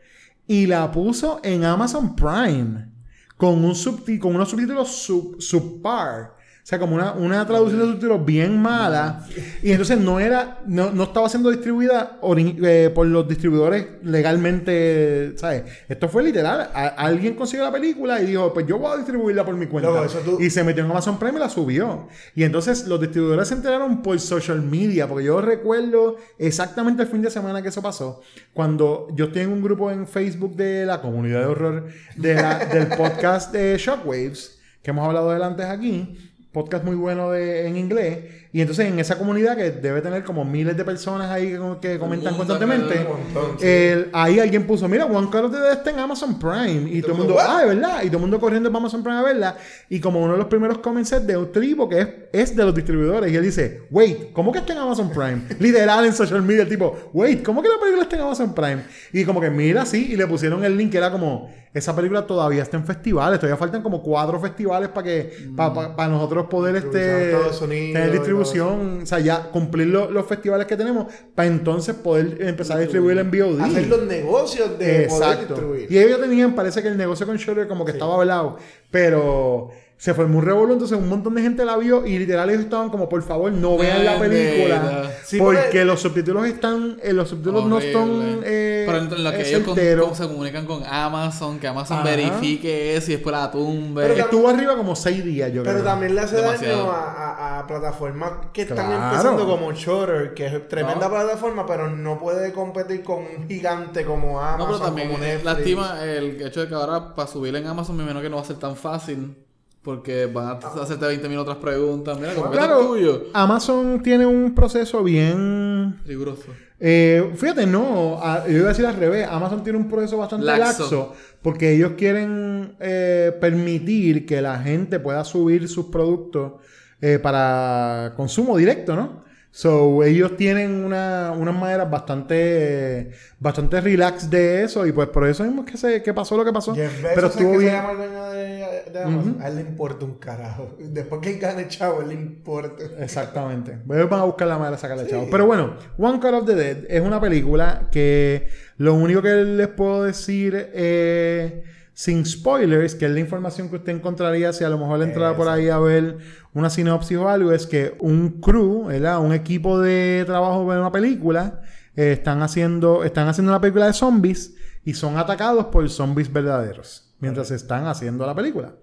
[0.46, 2.88] y la puso en Amazon Prime
[3.36, 3.74] con un
[4.18, 6.37] con unos subtítulos sub, subpar.
[6.68, 9.24] O sea, como una, una traducción de subtítulos bien mala.
[9.62, 12.18] Y entonces no era, no, no estaba siendo distribuida
[12.62, 15.62] eh, por los distribuidores legalmente, ¿sabes?
[15.88, 16.68] Esto fue literal.
[16.74, 19.88] A- alguien consiguió la película y dijo, pues yo voy a distribuirla por mi cuenta.
[19.90, 22.08] Loco, eso tú- Y se metió en Amazon Prime y la subió.
[22.34, 27.22] Y entonces los distribuidores se enteraron por social media, porque yo recuerdo exactamente el fin
[27.22, 28.20] de semana que eso pasó.
[28.52, 32.58] Cuando yo estoy en un grupo en Facebook de la comunidad de horror de la-
[32.66, 36.14] del podcast de Shockwaves, que hemos hablado de él antes aquí.
[36.52, 38.47] Podcast muy bueno de, en inglés.
[38.52, 41.98] Y entonces en esa comunidad que debe tener como miles de personas ahí que, que
[41.98, 43.66] comentan constantemente, montón, sí.
[43.66, 46.88] el- ahí alguien puso, mira, One Call of the Dead está en Amazon Prime.
[46.90, 47.44] Y, todo el mundo, ¿what?
[47.46, 48.02] ah, de verdad.
[48.02, 49.56] Y todo el mundo corriendo para Amazon Prime a verla.
[49.90, 52.74] Y como uno de los primeros comments de un tipo que es, es de los
[52.74, 53.32] distribuidores.
[53.32, 55.42] Y él dice, wait, ¿cómo que está en Amazon Prime?
[55.58, 58.82] Literal en social media, el tipo, wait, ¿cómo que la película está en Amazon Prime?
[59.12, 62.26] Y como que mira así, y le pusieron el link que era como, esa película
[62.26, 63.38] todavía está en festivales.
[63.38, 67.92] Todavía faltan como cuatro festivales para que, para nosotros poder Distribución este, en Estados Unidos
[67.92, 68.18] tener y
[68.52, 69.02] distribución.
[69.02, 73.18] O sea, ya cumplir lo- los festivales que tenemos para entonces poder empezar a distribuir
[73.18, 73.60] en VOD.
[73.60, 75.54] Hacer los negocios de poder Exacto.
[75.54, 75.86] distribuir.
[75.92, 78.56] Y ellos tenían, parece que el negocio con Shutter como que estaba hablado,
[78.90, 82.62] pero se formó un revuelo, entonces un montón de gente la vio y literal ellos
[82.62, 85.10] estaban como, por favor, no vean la película.
[85.24, 88.40] Sí, porque, porque- los subtítulos están, eh, los subtítulos no son Horrible.
[88.44, 92.06] eh, Pero en lo que eh, ellos con- se comunican con Amazon, que Amazon Ajá.
[92.10, 94.02] verifique eso y después la tumbe.
[94.06, 95.84] Pero Estuvo arriba como seis días, yo Pero creo.
[95.84, 96.78] también le hace Demasiado.
[96.78, 99.04] daño a, a- a plataformas que están Claro.
[99.10, 101.10] empezando como Shutter, que es tremenda No.
[101.14, 105.44] plataforma, pero no puede competir con un gigante como Amazon, no, pero también como Netflix.
[105.44, 108.42] lastima el hecho de que ahora para subir en Amazon me imagino que no va
[108.42, 109.36] a ser tan fácil.
[109.82, 112.18] Porque van a hacerte 20 mil otras preguntas.
[112.18, 113.24] Mira, como que esto es Claro, tuyo.
[113.32, 116.46] Amazon tiene un proceso bien Riguroso.
[116.80, 120.46] Eh, fíjate, no, a- yo iba a decir al revés, Amazon tiene un proceso bastante
[120.46, 121.12] laxo, Laxo.
[121.42, 126.52] porque ellos quieren eh, permitir que la gente pueda subir sus productos
[127.00, 129.24] eh, para consumo directo, ¿no?
[129.50, 135.42] So, ellos tienen una, unas maneras bastante, bastante relax de eso y pues por eso
[135.42, 136.74] mismo es que, se, que pasó lo que pasó.
[136.74, 137.70] Jeff Bezos Pero es estuvo que bien.
[137.70, 139.38] se llama el dueño de, de Amazon.
[139.40, 140.76] A él le importa un carajo.
[140.78, 142.84] Después que él gane chavo, él le importa.
[143.00, 143.78] Exactamente.
[143.90, 145.26] Ellos van a buscar la manera de sacarle chavo.
[145.30, 149.68] Pero bueno, One Call of the Dead es una película que lo único que les
[149.68, 151.64] puedo decir eh,
[151.98, 155.48] sin spoilers, que es la información que usted encontraría si a lo mejor entrara por
[155.48, 156.18] ahí a ver
[156.54, 159.18] una sinopsis o algo, es que un crew, ¿verdad?
[159.18, 161.60] un equipo de trabajo de una película,
[161.96, 167.16] eh, están, haciendo, están haciendo una película de zombies y son atacados por zombies verdaderos
[167.18, 168.76] mientras están haciendo la película.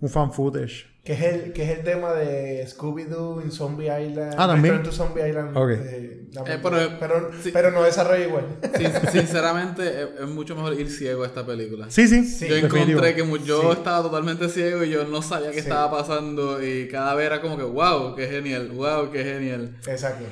[0.00, 0.86] Un fan footage.
[1.06, 4.34] Que es el, que es el tema de Scooby-Doo en Zombie Island.
[4.36, 4.82] Ah, ¿también?
[4.82, 5.56] To Zombie Island.
[5.56, 7.50] Eh, Eh, pero- pero, sí.
[7.52, 8.44] pero no desarrolla igual.
[8.76, 11.86] Sin- sinceramente, es, es mucho mejor ir ciego a esta película.
[11.90, 12.16] Sí, sí.
[12.48, 12.98] yo definitivo.
[13.04, 13.68] encontré que yo Sí.
[13.78, 15.68] estaba totalmente ciego y yo no sabía qué Sí.
[15.68, 19.76] estaba pasando y cada vez era como que, wow, qué genial, wow, qué genial.
[19.86, 20.24] Exacto.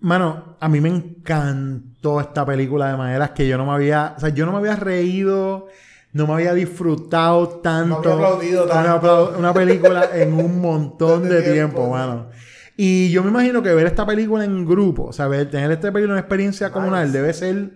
[0.00, 4.20] Mano, a mí me encantó esta película de maneras que yo no me había, o
[4.20, 5.66] sea, yo no me había reído,
[6.14, 7.96] no me había disfrutado tanto.
[7.98, 9.34] había aplaudido una, tanto.
[9.38, 11.52] una película en un montón de tiempo.
[11.52, 12.28] tiempo, mano.
[12.76, 15.92] Y yo me imagino que ver esta película en grupo, o sea, ver- tener esta
[15.92, 17.70] película una experiencia comunal debe ser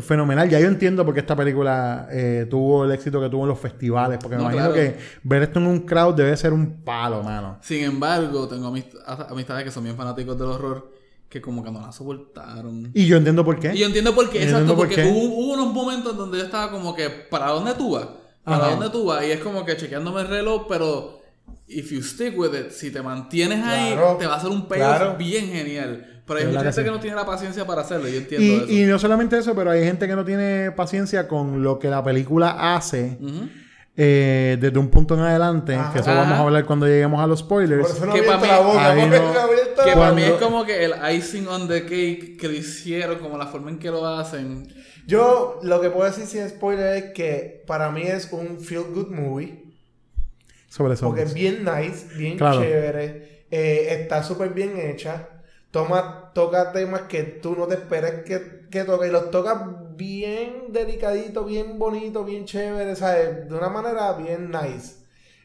[0.00, 0.48] fenomenal.
[0.48, 3.60] Ya yo entiendo por qué esta película eh, tuvo el éxito que tuvo en los
[3.60, 4.90] festivales, porque me No, imagino claro.
[4.92, 7.58] que ver esto en un crowd debe ser un palo, mano.
[7.60, 8.96] Sin embargo, tengo amist-
[9.30, 10.93] amistades que son bien fanáticos del horror
[11.34, 12.92] que como que no la soportaron.
[12.94, 13.74] Y yo entiendo por qué.
[13.74, 15.10] Y yo entiendo por qué, Yo exacto, por porque qué.
[15.10, 18.06] hubo, hubo unos momentos donde yo estaba como que, ¿para dónde tú vas?
[18.44, 18.70] ¿Para Ajá.
[18.70, 19.26] dónde tú vas?
[19.26, 21.20] Y es como que chequeándome el reloj, pero
[21.66, 24.96] if you stick with it, si te mantienes ahí, te va a hacer un payoff
[24.96, 25.16] claro.
[25.18, 26.22] bien genial.
[26.24, 28.72] Pero hay verdad gente que no tiene la paciencia para hacerlo, yo entiendo eso.
[28.72, 31.88] Y, y no solamente eso, pero hay gente que no tiene paciencia con lo que
[31.88, 33.18] la película hace.
[33.96, 35.92] Eh, desde un punto en adelante, Ajá.
[35.92, 37.86] que eso vamos a hablar cuando lleguemos a los spoilers.
[37.86, 39.10] Por eso no Que abrió pa' la mí- boca, no-
[39.84, 43.18] Que la para mí es como que el icing on the cake que lo hicieron,
[43.18, 44.66] como la forma en que lo hacen.
[45.06, 49.08] Yo lo que puedo decir sin spoiler es que para mí es un feel good
[49.10, 49.62] movie.
[50.68, 51.06] Sobre eso.
[51.06, 52.60] Porque es bien nice, bien Claro.
[52.60, 53.44] chévere.
[53.50, 55.28] eh, está súper bien hecha.
[55.70, 59.06] Toma, toca temas que tú no te esperas que, que toque.
[59.08, 62.94] Y los toca bien delicadito, bien bonito, bien chévere.
[62.96, 63.48] ¿sabes?
[63.48, 64.94] De una manera bien nice.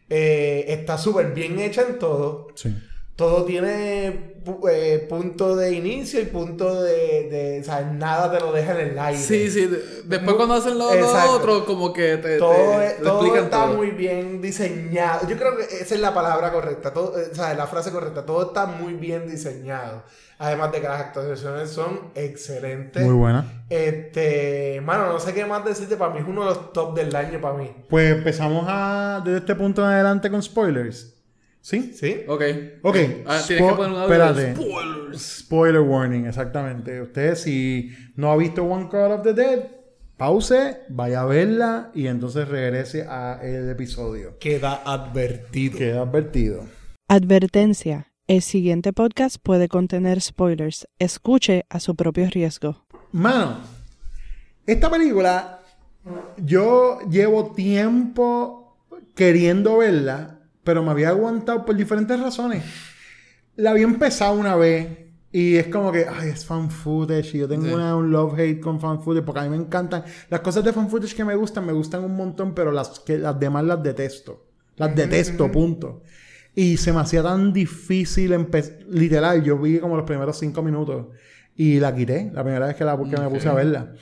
[0.09, 2.47] Eh, está súper bien hecha en todo.
[2.55, 2.75] Sí.
[3.15, 4.35] Todo tiene
[4.71, 9.21] eh, punto de inicio y punto de, sea, nada te lo deja en el aire.
[9.21, 9.65] Sí, sí.
[9.65, 13.35] de- después cuando hacen lo, lo otro, como que te, todo, te- es- te todo
[13.35, 13.73] está todo.
[13.75, 15.27] muy bien diseñado.
[15.27, 16.93] Yo creo que esa es la palabra correcta.
[16.93, 18.25] Todo, o sea, la frase correcta.
[18.25, 20.03] Todo está muy bien diseñado.
[20.41, 23.03] Además de que las actuaciones son excelentes.
[23.05, 23.65] Muy buena.
[23.69, 25.97] Este, mano, no sé qué más decirte.
[25.97, 27.69] Para mí es uno de los top del año para mí.
[27.89, 31.13] Pues empezamos a, desde este punto en adelante con spoilers.
[31.59, 31.91] ¿Sí?
[31.93, 32.23] ¿Sí?
[32.25, 32.41] Ok.
[32.83, 32.95] Ok.
[33.27, 34.55] Ah, tienes que poner un audio de espérate.
[34.55, 35.21] spoilers.
[35.39, 37.01] Spoiler warning, exactamente.
[37.01, 39.59] Usted, si no ha visto One Call of the Dead,
[40.15, 44.37] pause, vaya a verla y entonces regrese a el episodio.
[44.39, 45.77] Queda advertido.
[45.77, 46.63] Queda advertido.
[47.09, 48.08] Advertencia.
[48.29, 50.87] El siguiente podcast puede contener spoilers.
[50.99, 52.85] Escuche a su propio riesgo.
[53.11, 53.57] Mano,
[54.67, 55.61] esta película,
[56.37, 58.77] yo llevo tiempo
[59.15, 62.63] queriendo verla, pero me había aguantado por diferentes razones.
[63.55, 64.87] La había empezado una vez
[65.31, 67.33] y es como que, ay, es fan footage.
[67.33, 67.73] Y yo tengo Sí.
[67.73, 70.03] una, un love-hate con fan footage porque a mí me encantan.
[70.29, 73.17] Las cosas de fan footage que me gustan, me gustan un montón, pero las, que,
[73.17, 74.45] las demás las detesto.
[74.75, 76.03] Las detesto, punto.
[76.59, 78.79] Y se me hacía tan difícil empezar.
[78.89, 81.05] Literal, yo vi como los primeros cinco minutos
[81.55, 82.31] y la quité.
[82.33, 83.93] La primera vez que, la, que me puse a verla.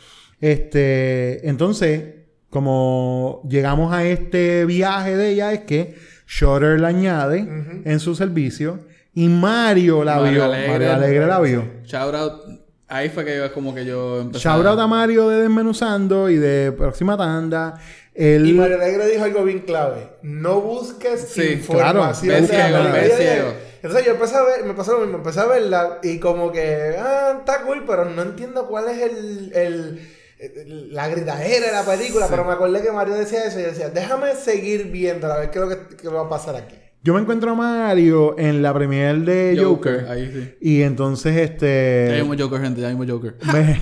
[0.41, 2.15] Este, entonces,
[2.49, 7.47] como llegamos a este viaje de ella, es que Shutter la añade
[7.85, 10.43] en su servicio y Mario la Mario vio.
[10.45, 10.71] Alegre.
[10.71, 11.63] Mario Alegre la vio.
[11.83, 12.56] Shout out.
[12.89, 14.43] Ahí fue que yo como que yo empecé.
[14.47, 17.79] Shout out a Mario de Desmenuzando y de Próxima Tanda.
[18.15, 20.07] Y Mario Alegre dijo algo bien clave.
[20.21, 22.45] No busques Sí, información.
[22.47, 23.15] claro.
[23.17, 23.53] Ciego.
[23.83, 26.95] Entonces yo empecé a ver, me pasó lo mismo, empecé a verla y como que,
[26.97, 30.07] ah, está cool, pero no entiendo cuál es el, el-
[30.39, 33.67] el- la gritadera de la película, pero me acordé que Mario decía eso y yo
[33.69, 36.75] decía, déjame seguir viendo a ver qué es lo que, qué va a pasar aquí.
[37.03, 40.01] Yo me encuentro a Mario en la premier de Joker.
[40.01, 40.55] Joker, ahí sí.
[40.59, 42.07] Y entonces, este.
[42.09, 43.35] Ya mismo Joker, gente, ya mismo Joker.
[43.53, 43.81] me,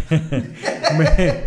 [0.97, 1.43] me,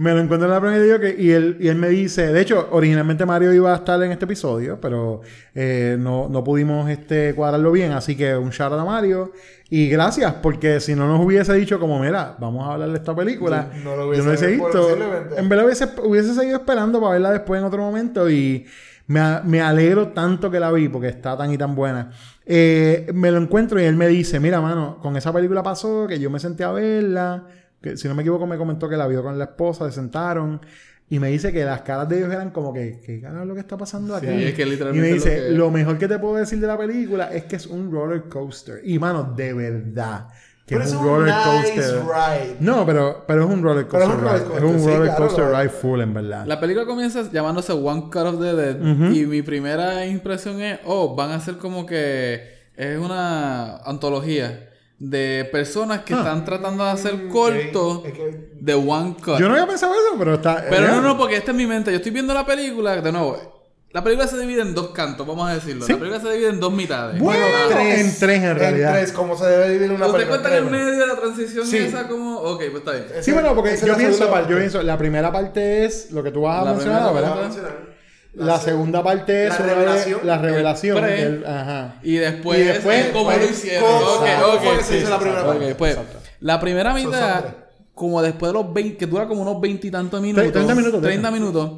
[0.00, 2.40] me lo encuentro en la premier de Joker y él, y él me dice, de
[2.40, 5.20] hecho, originalmente Mario iba a estar en este episodio, pero
[5.54, 9.32] eh, no, no pudimos este, cuadrarlo bien, así que un shout out a Mario.
[9.68, 13.14] Y gracias, porque si no nos hubiese dicho como, mira, vamos a hablar de esta
[13.14, 15.36] película, No lo yo no hubiese hubiese visto.
[15.36, 18.66] En verdad hubiese, hubiese seguido esperando para verla después en otro momento y
[19.10, 22.12] me, alegro tanto que la vi porque está tan y tan buena.
[22.46, 26.20] Eh, me lo encuentro y él me dice, mira, mano, con esa película pasó que
[26.20, 27.44] yo me senté a verla,
[27.82, 30.60] que si no me equivoco me comentó que la vio con la esposa, se sentaron
[31.08, 33.60] y me dice que las caras de ellos eran como que, ¿qué es lo que
[33.60, 34.28] está pasando aquí?
[34.28, 36.68] Sí, es que y me dice, lo que- lo mejor que te puedo decir de
[36.68, 38.80] la película es que es un roller coaster.
[38.84, 40.28] Y mano, de verdad.
[40.70, 42.02] Que Pero es un un roller nice coaster.
[42.04, 42.56] ride.
[42.60, 44.44] No, pero, pero es un roller Pero coaster es un roller ride.
[44.46, 46.46] coaster, Es un sí, roller claro, coaster lo- ride full, en verdad.
[46.46, 49.10] La película comienza llamándose One Cut of the Dead.
[49.12, 54.68] Y mi primera impresión es, oh, van a ser como que es una antología
[55.00, 56.18] de personas que Ah.
[56.18, 59.38] están tratando de hacer corto Es que- de One Cut.
[59.40, 60.64] Yo no había pensado eso, pero está.
[60.70, 61.90] Pero eh, no, no, porque esta es mi mente.
[61.90, 63.59] Yo estoy viendo la película, de nuevo.
[63.92, 65.84] La película se divide en dos cantos, vamos a decirlo.
[65.84, 65.92] Sí.
[65.92, 67.18] La película se divide en dos mitades.
[67.20, 67.44] Bueno,
[67.80, 68.90] en tres en realidad.
[68.90, 70.38] En tres, como se debe dividir una ¿Usted película.
[70.42, 70.80] cuenta en el Tres.
[70.86, 71.76] medio de la transición Sí.
[71.78, 72.36] esa como...?
[72.38, 73.06] Ok, pues está bien.
[73.20, 74.52] Sí, bueno, porque yo la pienso, parte.
[74.52, 77.50] yo pienso, la primera parte es lo que tú vas a La mencionar, primera ¿verdad?
[77.50, 77.90] parte-
[78.34, 80.20] La, segunda parte es la revelación.
[80.22, 80.98] la revelación.
[81.00, 81.96] Pre- del- ajá.
[82.04, 83.82] Y después, Y después, es cómo pues, lo hicieron.
[83.90, 85.74] ¿cómo- Ok, cómo ok, se hizo la primera ok, parte?
[85.74, 86.18] pues, Exacto.
[86.38, 87.54] la primera mitad, tres.
[87.92, 90.52] como después de los 20, que dura como unos 20 y tantos minutos.
[90.52, 91.70] 30 minutos, 30 minutos.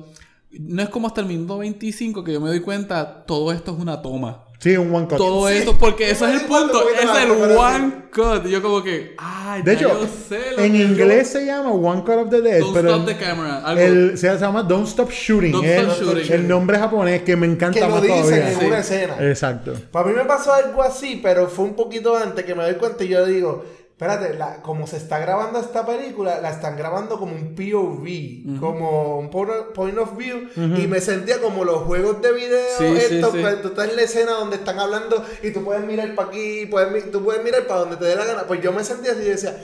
[0.58, 3.78] No es como hasta el minuto 25 que yo me doy cuenta, todo esto es
[3.80, 4.44] una toma.
[4.58, 5.16] Sí, un one cut.
[5.18, 5.54] Todo Sí.
[5.56, 8.46] esto, porque eso es el punto, es el one cut.
[8.46, 11.44] Y yo como que, ay, De hecho, yo sé lo en que yo- inglés se
[11.46, 13.58] llama One Cut of the Dead, Don't pero stop el- the camera.
[13.64, 13.80] Algo.
[13.82, 15.50] el- se llama Don't Stop Shooting.
[15.52, 16.32] Don't es Stop Shooting.
[16.32, 18.52] el nombre japonés que me encanta Que lo más dicen todavía.
[18.52, 18.66] en Sí.
[18.66, 19.16] una escena.
[19.20, 19.72] Exacto.
[19.90, 23.02] Para mí me pasó algo así, pero fue un poquito antes que me doy cuenta
[23.02, 27.34] y yo digo, espérate, la, como se está grabando esta película, la están grabando como
[27.34, 32.32] un POV, como un po- point of view, y me sentía como los juegos de
[32.32, 33.42] video, Sí, sí, estos, sí.
[33.62, 37.10] tú estás en la escena donde están hablando y tú puedes mirar para aquí, puedes,
[37.12, 38.42] tú puedes mirar para donde te dé la gana.
[38.48, 39.56] Pues yo me sentía así y decía,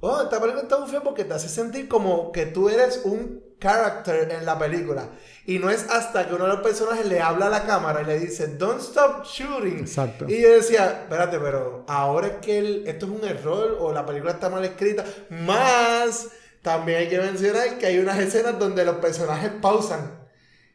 [0.00, 3.42] oh, esta película está muy fea porque te hace sentir como que tú eres un
[3.60, 5.04] character en la película.
[5.46, 8.06] Y no es hasta que uno de los personajes le habla a la cámara y
[8.06, 9.80] le dice, don't stop shooting.
[9.80, 10.26] Exacto.
[10.28, 14.04] Y yo decía, espérate, pero ahora es que el- esto es un error o la
[14.06, 15.04] película está mal escrita.
[15.28, 16.28] Más,
[16.62, 20.19] también hay que mencionar que hay unas escenas donde los personajes pausan.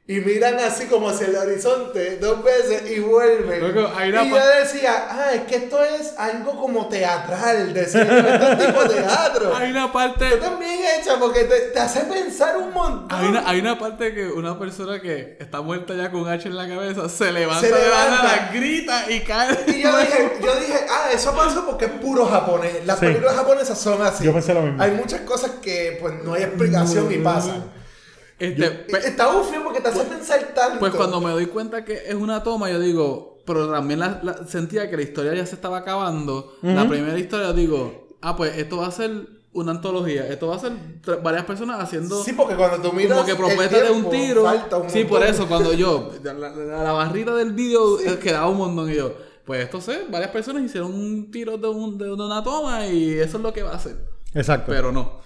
[0.08, 3.60] Y miran así como hacia el horizonte dos veces y vuelven.
[3.60, 8.68] Loco, y yo decía, ah, es que esto es algo como teatral, decía, esto es
[8.68, 9.56] tipo teatro.
[9.56, 10.28] Hay una parte.
[10.28, 13.08] Esto también hecha porque te, te hace pensar un montón.
[13.20, 16.50] Hay una, hay una parte que una persona que está muerta ya con un hacha
[16.50, 18.52] en la cabeza se levanta Se de la levanta.
[18.54, 19.58] grita y cae.
[19.66, 22.86] Y yo dije, yo dije, ah, eso pasó porque es puro japonés.
[22.86, 23.08] Las Sí.
[23.08, 24.24] películas japonesas son así.
[24.24, 24.84] Yo pensé lo mismo.
[24.84, 27.64] Hay muchas cosas que pues no hay explicación y pasan.
[28.40, 30.80] Este, Y pe- Está bufio porque te hace pensar tanto.
[30.80, 34.46] pues cuando me doy cuenta que es una toma, yo digo, pero también la- la-
[34.48, 36.56] sentía que la historia ya se estaba acabando.
[36.62, 36.90] La Ujú.
[36.92, 39.12] primera historia, digo, ah, pues esto va a ser
[39.54, 40.28] una antología.
[40.28, 40.74] Esto va a ser
[41.24, 42.22] varias personas haciendo.
[42.24, 44.44] Sí, porque cuando tú miras como que el propuestas de un tiro.
[44.44, 46.50] falta un sí, por eso, cuando yo, la, la-
[46.84, 49.14] la barrita del vídeo eh, quedaba un montón y yo,
[49.46, 53.38] pues esto sé, varias personas hicieron un tiro de, un- de una toma y eso
[53.38, 53.96] es lo que va a hacer.
[54.34, 54.74] Exacto.
[54.74, 55.24] Pero no.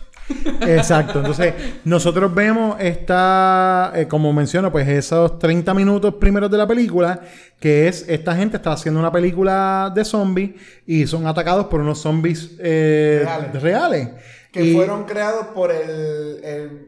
[0.61, 1.19] Exacto.
[1.19, 1.53] Entonces,
[1.85, 7.21] nosotros vemos esta, eh, como menciono, pues esos 30 minutos primeros de la película,
[7.59, 10.51] que es esta gente está haciendo una película de zombies
[10.85, 13.61] y son atacados por unos zombies eh, Reales.
[13.61, 14.09] reales.
[14.51, 16.43] Que Y- fueron creados por el.
[16.43, 16.87] el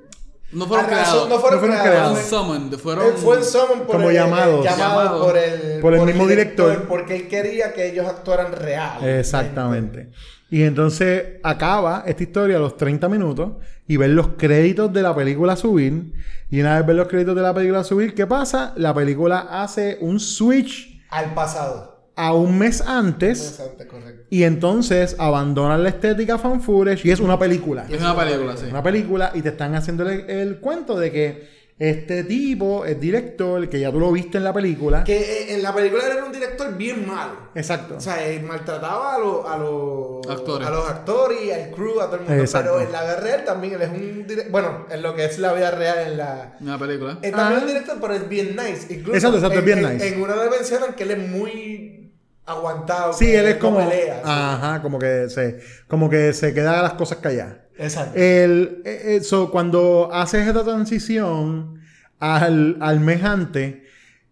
[0.51, 1.29] No fueron creados.
[1.29, 2.19] No fueron, No fueron creados.
[2.19, 4.63] Fueron summoned, fueron- Eh, fue el summon por Como el, llamados.
[4.65, 5.25] llamado Llamados.
[5.25, 6.85] por el, Por el mismo director.
[6.87, 9.03] Porque él quería que ellos actuaran real.
[9.07, 10.09] Exactamente.
[10.51, 13.53] Y entonces acaba esta historia a los 30 minutos
[13.87, 16.13] y ver los créditos de la película subir.
[16.49, 18.73] Y una vez ver los créditos de la película subir, ¿qué pasa?
[18.75, 22.11] La película hace un switch Al pasado.
[22.17, 23.59] a un mes antes.
[23.59, 23.85] Exacto.
[24.29, 27.85] Y entonces abandonan la estética fan footage y es una película.
[27.89, 28.65] Es una película, sí.
[28.69, 33.67] Una película y te están haciendo el, el cuento de que este tipo es director,
[33.67, 35.03] que ya tú lo viste en la película.
[35.03, 37.49] Que eh, en la película era un director bien malo.
[37.55, 37.95] Exacto.
[37.97, 40.67] O sea, él maltrataba a los, a los Actores.
[40.67, 42.35] a los actores, al crew, a todo el mundo.
[42.43, 42.73] Exacto.
[42.77, 44.51] Pero en la vida real también él es un director.
[44.51, 46.55] Bueno, en lo que es la vida real, en la.
[46.61, 47.17] Una película.
[47.21, 47.55] Él también Ah.
[47.57, 48.93] es un director, pero es bien nice.
[48.93, 50.07] Incluso Exacto, exacto, es en- bien en- nice.
[50.09, 52.13] En una le mencionan que él es muy
[52.45, 53.13] aguantado.
[53.13, 53.77] Sí, él es como.
[53.79, 54.21] pelea, sí.
[54.25, 57.57] Ajá, como que se, como que se queda las cosas calladas.
[57.81, 58.17] Exacto.
[58.17, 61.81] El, eh, eh, cuando haces esta transición
[62.19, 63.75] al, al mes antes,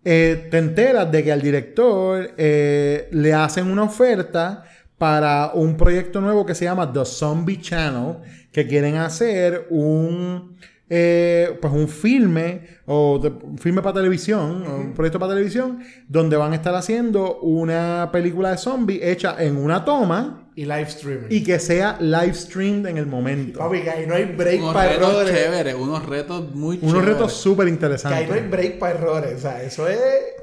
[0.05, 4.63] eh, te enteras de que al director le hacen una oferta
[4.97, 8.17] para un proyecto nuevo que se llama The Zombie Channel,
[8.51, 10.57] que quieren hacer un,
[10.89, 16.35] eh, pues un filme, o de- un filme para televisión, un proyecto para televisión, donde
[16.35, 21.27] van a estar haciendo una película de zombies hecha en una toma Y live streaming.
[21.29, 23.59] y que sea live streamed en el momento.
[23.59, 25.33] Papi, que ahí no hay break Unos para retos errores.
[25.33, 27.13] chéveres, unos retos muy Unos chéveres.
[27.15, 28.49] retos súper Que ahí no hay interesantes.
[28.51, 29.35] break para errores.
[29.35, 29.99] O sea, eso es.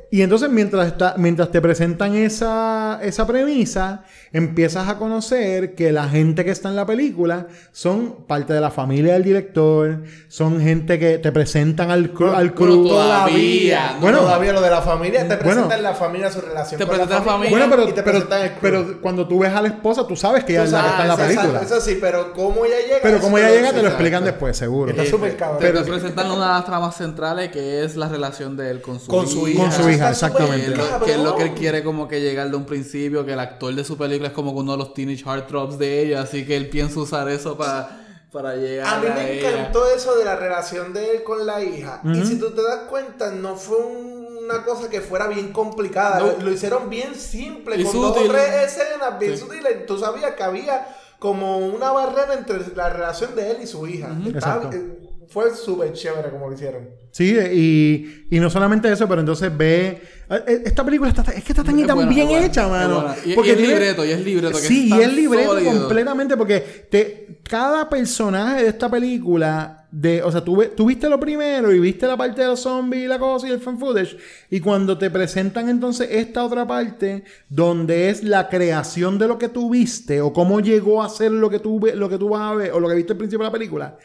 [0.08, 6.08] Y entonces mientras, está, mientras te presentan esa, esa premisa, empiezas a conocer que la
[6.08, 11.00] gente que está en la película son parte de la familia del director, son gente
[11.00, 12.88] que te presentan al, cru- al bueno, crew.
[12.88, 14.18] todavía, no Bueno.
[14.20, 15.22] todavía lo de la familia.
[15.22, 15.40] Te Bueno.
[15.42, 17.32] presentan la familia, su relación Te con la familia.
[17.32, 17.50] familia.
[17.58, 18.60] Bueno, pero, y te pero, presentan el crew.
[18.60, 21.02] pero cuando tú ves a la esposa, tú sabes que ella es la que está
[21.02, 21.62] en la exacto, película.
[21.62, 22.98] Eso sí, pero cómo ella llega.
[23.02, 23.86] Pero te ella lo- llega, te lo exacto.
[23.88, 24.90] explican después, seguro.
[24.92, 25.58] Está súper cabrón.
[25.58, 28.80] Te, Pero- te presentan una de las tramas centrales que es la relación de él
[28.80, 29.62] con su Con su hija.
[29.62, 30.66] Con su hija, exactamente.
[30.66, 31.06] Que es, lo, cabrón.
[31.08, 33.74] que es lo que él quiere como que llegar de un principio, que el actor
[33.74, 36.56] de su película es como que uno de los teenage heartthrobs de ella, así que
[36.56, 39.50] él piensa usar eso para para llegar A mí me ella.
[39.50, 42.02] encantó eso de la relación de él con la hija.
[42.04, 46.18] Y si tú te das cuenta, no fue una cosa que fuera bien complicada.
[46.18, 46.26] No.
[46.26, 49.38] Lo, lo hicieron bien simple, Y con dos o tres escenas bien Sí.
[49.38, 49.86] sutiles.
[49.86, 50.86] Tú sabías que había
[51.18, 54.08] como una barrera entre la relación de él y su hija.
[54.08, 54.70] Estaba- Exacto.
[54.76, 56.88] eh, fue súper chévere como lo hicieron.
[57.10, 60.02] Sí, y, y no solamente eso, pero entonces ve.
[60.28, 63.06] eh, Esta película está, es que está tan, Es tan buena, bien buena, hecha, mano.
[63.24, 65.52] Y- y Porque es tiene- libreto, y es libreto, que Sí, es y es libreto
[65.52, 65.72] sólido.
[65.78, 69.82] completamente, porque te, cada personaje de esta película.
[69.88, 72.60] De, o sea, tú, ve- tú viste lo primero y viste la parte de los
[72.60, 74.18] zombies y la cosa y el fan footage.
[74.50, 79.48] Y cuando te presentan entonces esta otra parte, donde es la creación de lo que
[79.48, 82.54] tú viste, o cómo llegó a ser lo que tú, lo que tú vas a
[82.54, 83.96] ver, o lo que viste al principio de la película,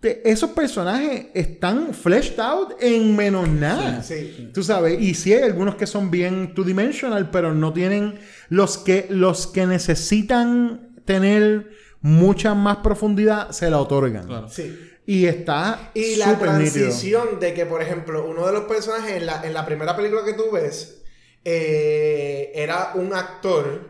[0.00, 4.02] te- esos personajes están fleshed out en menos nada.
[4.02, 4.50] Sí.
[4.52, 9.06] Tú sabes, y sí hay algunos que son bien two-dimensional, pero no tienen los que,
[9.10, 11.70] los que necesitan tener
[12.00, 14.48] mucha más profundidad, se la otorgan.
[14.50, 14.78] Sí.
[15.06, 16.38] Y está Y la nítido.
[16.44, 20.24] transición de que, por ejemplo, uno de los personajes en la, en la primera película
[20.24, 21.02] que tú ves
[21.44, 23.89] eh, era un actor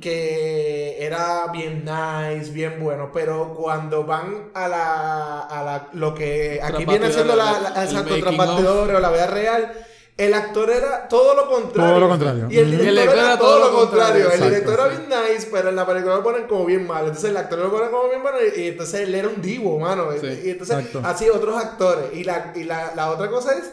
[0.00, 6.60] Que era bien nice, bien bueno, pero cuando van a la, a la lo que
[6.60, 9.72] aquí viene siendo la, la, exacto, bastidores o la vida real,
[10.16, 11.90] el actor era todo lo contrario.
[11.90, 12.48] Todo lo contrario.
[12.50, 14.16] Y el director El director era era todo lo contrario.
[14.16, 17.06] El Exacto, director era bien nice, pero en la película lo ponen como bien malo.
[17.06, 20.08] Entonces el actor lo ponen como bien malo y, entonces él era un divo, mano.
[20.20, 20.26] Sí.
[20.44, 21.02] Y entonces Exacto.
[21.04, 22.06] así otros actores.
[22.14, 23.72] Y la, y la, la otra cosa es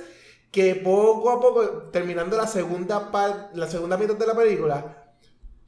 [0.52, 4.99] que poco a poco, terminando la segunda parte, la segunda mitad de la película,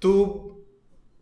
[0.01, 0.49] tú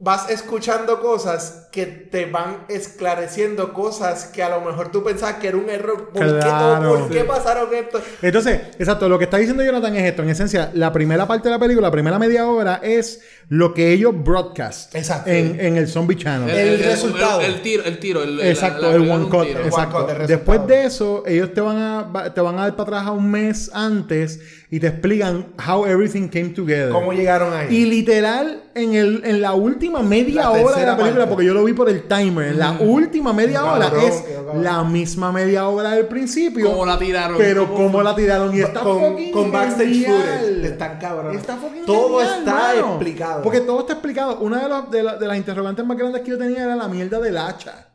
[0.02, 5.50] vas escuchando cosas que te van esclareciendo cosas que a lo mejor tú pensabas que
[5.50, 6.12] era un error.
[6.14, 6.94] ¿Por, Claro.
[6.94, 8.00] qué, ¿por qué pasaron esto?
[8.22, 10.24] Entonces, exacto, lo que está diciendo Jonathan es esto.
[10.24, 13.20] En esencia, la primera parte de la película, la primera media hora, es
[13.50, 15.30] lo que ellos broadcast Exacto.
[15.32, 16.50] en, en el Zombie Channel.
[16.50, 17.42] El resultado.
[17.42, 18.24] El, tiro, el tiro.
[18.24, 19.48] El, Exacto, la- la el one cut.
[19.48, 19.66] tiro.
[19.66, 19.98] Exacto.
[19.98, 20.68] one cut, el Después resultado.
[20.82, 23.70] de eso, ellos te van a te van a dar para atrás a un mes
[23.74, 24.40] antes
[24.72, 26.90] y te explican how everything came together.
[26.92, 27.76] ¿Cómo llegaron ahí?
[27.76, 31.30] Y literal, en, el, en la última media La hora de la película, parte.
[31.32, 34.64] porque yo lo vi por el timer, en la última media Cabrón, hora es cabrón.
[34.64, 36.70] la misma media hora del principio.
[36.70, 38.56] Cómo la tiraron, Pero cómo cómo la tiraron.
[38.56, 40.66] Y está con, fucking con backstage footage.
[40.66, 41.36] Están cabrón.
[41.36, 42.88] Está fucking Todo genial, está mano.
[42.90, 43.42] explicado.
[43.42, 44.38] Porque todo está explicado.
[44.40, 46.88] Una de, los- de, la- de las interrogantes más grandes que yo tenía era la
[46.88, 47.88] mierda del hacha.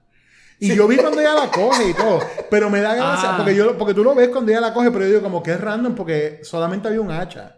[0.61, 2.21] Y yo vi cuando ella la coge y todo.
[2.51, 3.31] Pero me da gracia.
[3.33, 3.37] Ah.
[3.37, 5.53] Porque, yo, porque tú lo ves cuando ella la coge, pero yo digo como que
[5.53, 7.57] es random porque solamente había un hacha.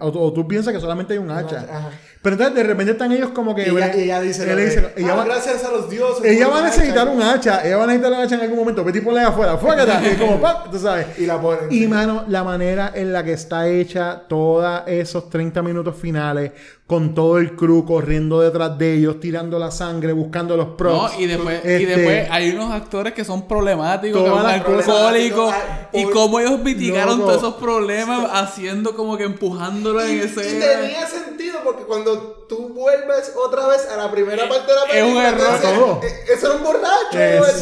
[0.00, 1.60] O, o tú piensas que solamente hay un hacha.
[1.60, 1.90] Ajá.
[2.20, 3.62] Pero entonces de repente están ellos como que.
[3.62, 6.24] Y ella, dice, ella le dice- ella "Ah, va- gracias a los dioses.
[6.24, 7.10] ella va a necesitar hacha".
[7.16, 7.66] un hacha.
[7.66, 8.84] Ella va a necesitar un hacha en algún momento.
[8.84, 9.56] Vete y ponle afuera.
[9.56, 10.02] Fuera.
[10.06, 10.70] Y como, ¡pap!
[10.70, 11.18] tú sabes.
[11.18, 11.68] Y la ponen.
[11.70, 16.52] Y mano, la manera en la que está hecha todos esos 30 minutos finales,
[16.92, 21.18] con todo el crew corriendo detrás de ellos, tirando la sangre, buscando los No, props.
[21.18, 25.54] y después, y Este, después hay unos actores que son problemáticos, que son alcohólicos,
[25.92, 27.30] y cómo ellos mitigaron Loco.
[27.30, 30.40] todos esos problemas haciendo como que empujándolo en Y, ese...
[30.56, 32.18] y tenía sentido porque cuando
[32.48, 35.40] tú vuelves otra vez a la primera parte de la Es un película, error.
[35.56, 36.00] entonces, Todo.
[36.02, 36.88] eh, Eso era un borracho.
[37.12, 37.20] Eso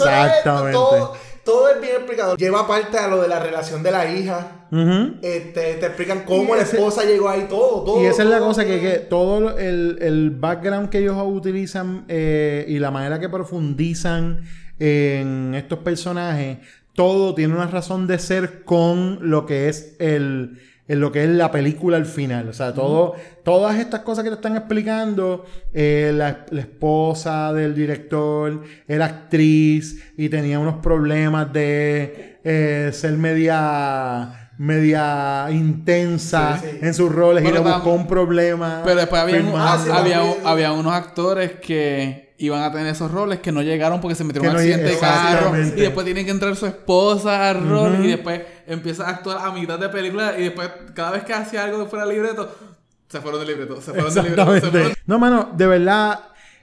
[0.08, 0.72] era esto, Exactamente.
[0.72, 1.12] todo,
[1.44, 2.36] todo es bien explicado.
[2.36, 4.66] Lleva parte a lo de la relación de la hija.
[5.22, 8.02] Este, te explican cómo la esposa llegó ahí, todo, todo.
[8.02, 8.80] Y esa es la todo, cosa que, todo.
[8.80, 14.42] que todo el, el background que ellos utilizan eh, y la manera que profundizan
[14.78, 16.58] en estos personajes,
[16.94, 20.58] todo tiene una razón de ser con lo que es el,
[20.90, 22.48] en lo que es la película al final.
[22.48, 23.14] O sea, todo,
[23.44, 30.02] todas estas cosas que te están explicando, eh, la, la esposa del director, era actriz
[30.16, 36.78] y tenía unos problemas de eh, ser media media intensa Sí, sí.
[36.82, 38.82] en sus roles y le buscó un problema.
[38.84, 39.42] Pero después había.
[39.54, 44.00] Ah, sí, había, había unos actores que iban a tener esos roles que no llegaron
[44.00, 46.66] porque se metieron en un no accidente de carro y después tiene que entrar su
[46.66, 51.10] esposa al rol y después empieza a actuar a mitad de película y después cada
[51.10, 52.50] vez que hacía algo que fuera libreto
[53.08, 54.92] se fueron del libreto, se fueron del libreto, se fueron.
[55.06, 56.20] No, mano, de verdad,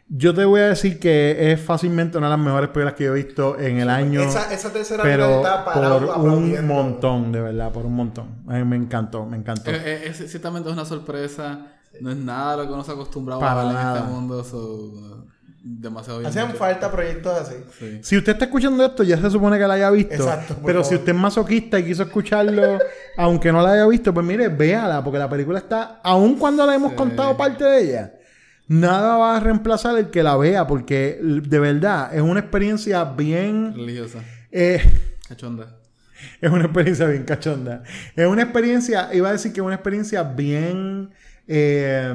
[0.08, 3.12] yo te voy a decir que es fácilmente una de las mejores películas que yo
[3.16, 4.22] he visto en el año.
[4.22, 8.44] Esa, esa tercera pero está parado por un montón, de verdad, por un montón.
[8.48, 9.70] A mí me encantó, me encantó.
[9.72, 11.74] Eh, eh, es- ciertamente es una sorpresa.
[12.00, 14.44] No es nada lo que uno se ha acostumbrado Para a ver en este mundo.
[14.44, 15.26] so,
[15.80, 16.30] demasiado bien.
[16.30, 16.57] Hacían hecho.
[16.57, 17.55] falta proyectos así.
[17.80, 17.99] Sí.
[18.01, 20.13] Si usted está escuchando esto, ya se supone que la haya visto.
[20.15, 22.80] Exacto, pero si usted es masoquista y quiso escucharlo,
[23.18, 26.76] aunque no la haya visto, pues mire, véala, porque la película está, aun cuando la
[26.76, 26.95] hemos Sí.
[26.95, 28.13] contado parte de ella,
[28.68, 33.74] nada va a reemplazar el que la vea, porque de verdad es una experiencia bien.
[33.76, 34.20] Religiosa.
[34.51, 34.82] eh,
[35.28, 35.76] Cachonda.
[36.41, 37.84] es una experiencia bien cachonda.
[38.15, 41.09] Es una experiencia, iba a decir que es una experiencia bien.
[41.47, 42.13] eh,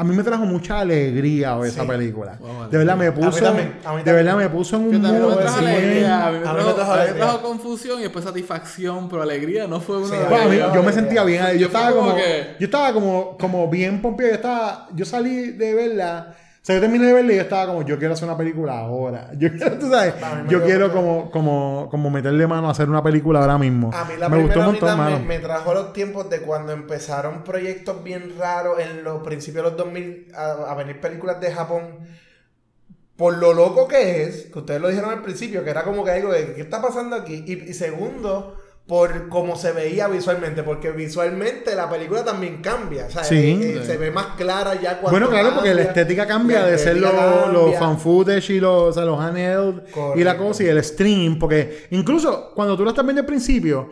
[0.00, 1.88] a mí me trajo mucha alegría ver esa Sí.
[1.88, 2.36] película.
[2.40, 3.42] Wow, de verdad me A mí puso.
[3.42, 6.38] también, a mí de verdad me puso en un mood me trajo alegría, a mí
[6.38, 9.22] me a mí me trajo, trajo a mí me trajo confusión y después satisfacción, pero
[9.22, 11.44] alegría no fue una Sí, de Bueno, yo me sentía bien.
[11.48, 12.14] Yo, Yo estaba como.
[12.14, 14.30] que- Yo estaba como, como bien pompeado.
[14.30, 14.88] Yo estaba.
[14.94, 16.34] Yo salí de verla.
[16.60, 18.78] O sea, yo terminé de verla y yo estaba como, yo quiero hacer una película
[18.78, 19.30] ahora.
[19.38, 20.14] Yo quiero, tú sabes,
[20.48, 23.90] yo quiero como, como, como meterle mano a hacer una película ahora mismo.
[23.94, 28.34] A mí la me gustó un me, trajo los tiempos de cuando empezaron proyectos bien
[28.38, 31.98] raros en los principios de los 2000 a, a venir películas de Japón.
[33.16, 36.10] Por lo loco que es, que ustedes lo dijeron al principio, que era como que
[36.10, 37.44] algo de ¿qué está pasando aquí?
[37.46, 38.56] Y, y segundo,
[38.88, 43.60] por cómo se veía visualmente, porque visualmente la película también cambia, o sea, Sí.
[43.62, 46.78] eh, se ve más clara ya cuando Bueno, claro, porque la estética cambia La de
[46.78, 47.78] ser los cambia.
[47.78, 49.82] fan footage y los, o sea, los handheld
[50.16, 51.38] y la cosa y el stream.
[51.38, 53.90] Porque incluso cuando tú lo estás viendo al principio,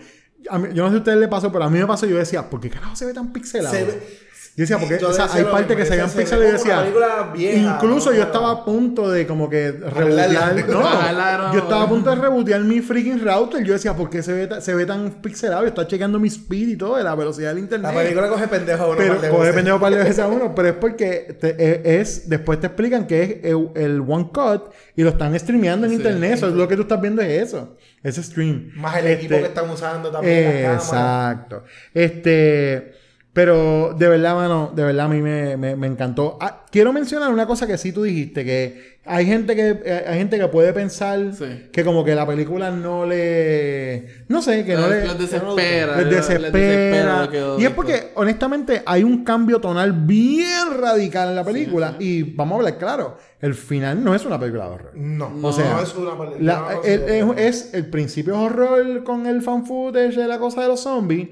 [0.59, 2.17] mí- yo no sé si a ustedes le pasó, pero a mí me pasó, yo
[2.17, 3.75] decía, ¿por qué carajo se ve tan pixelado?
[3.77, 4.26] Se ve-
[4.57, 6.73] yo decía, porque Yo o sea, decía hay partes que se veían pixeladas y yo
[6.73, 7.33] decía.
[7.35, 8.17] vieja, incluso ¿no?
[8.17, 10.55] yo estaba a punto de como que rebotear.
[10.67, 13.63] No, yo estaba a punto de rebotear mi freaking router.
[13.65, 15.61] Yo decía, ¿por qué se ve, se ve tan pixelado?
[15.63, 17.93] Yo estaba chequeando mi speed y todo, de la velocidad del internet.
[17.95, 20.27] La película coge pendejo a uno Pero de coge pendejo un par de veces a
[20.29, 24.31] uno, pero es porque te- eh, es, después te explican que es el, el one
[24.33, 25.97] cut y lo están streameando en Sí.
[25.99, 26.33] internet.
[26.33, 27.77] Eso es lo que tú estás viendo es eso.
[28.03, 28.71] Ese stream.
[28.77, 30.85] Más el Este, equipo que están usando también, las cámaras.
[30.85, 31.65] Exacto.
[31.93, 32.96] Este.
[33.37, 36.39] Pero de verdad, mano, de verdad a mí me, me- me encantó.
[36.41, 40.17] Ah, quiero mencionar una cosa que sí tú dijiste, que hay gente que eh, hay
[40.17, 41.69] gente que puede pensar Sí.
[41.71, 45.97] que como que la película no le no sé, que no Les- le les desespera,
[45.99, 47.27] les les- les desespera.
[47.29, 52.23] desespera y es porque honestamente hay un cambio tonal bien radical en la película y
[52.23, 54.93] vamos a hablar claro, el final no es una película de horror.
[54.97, 56.41] No, O sea, no es una película.
[56.41, 60.39] la- no el, es, es- el principio es horror con el fan footage de la
[60.39, 61.29] cosa de los zombies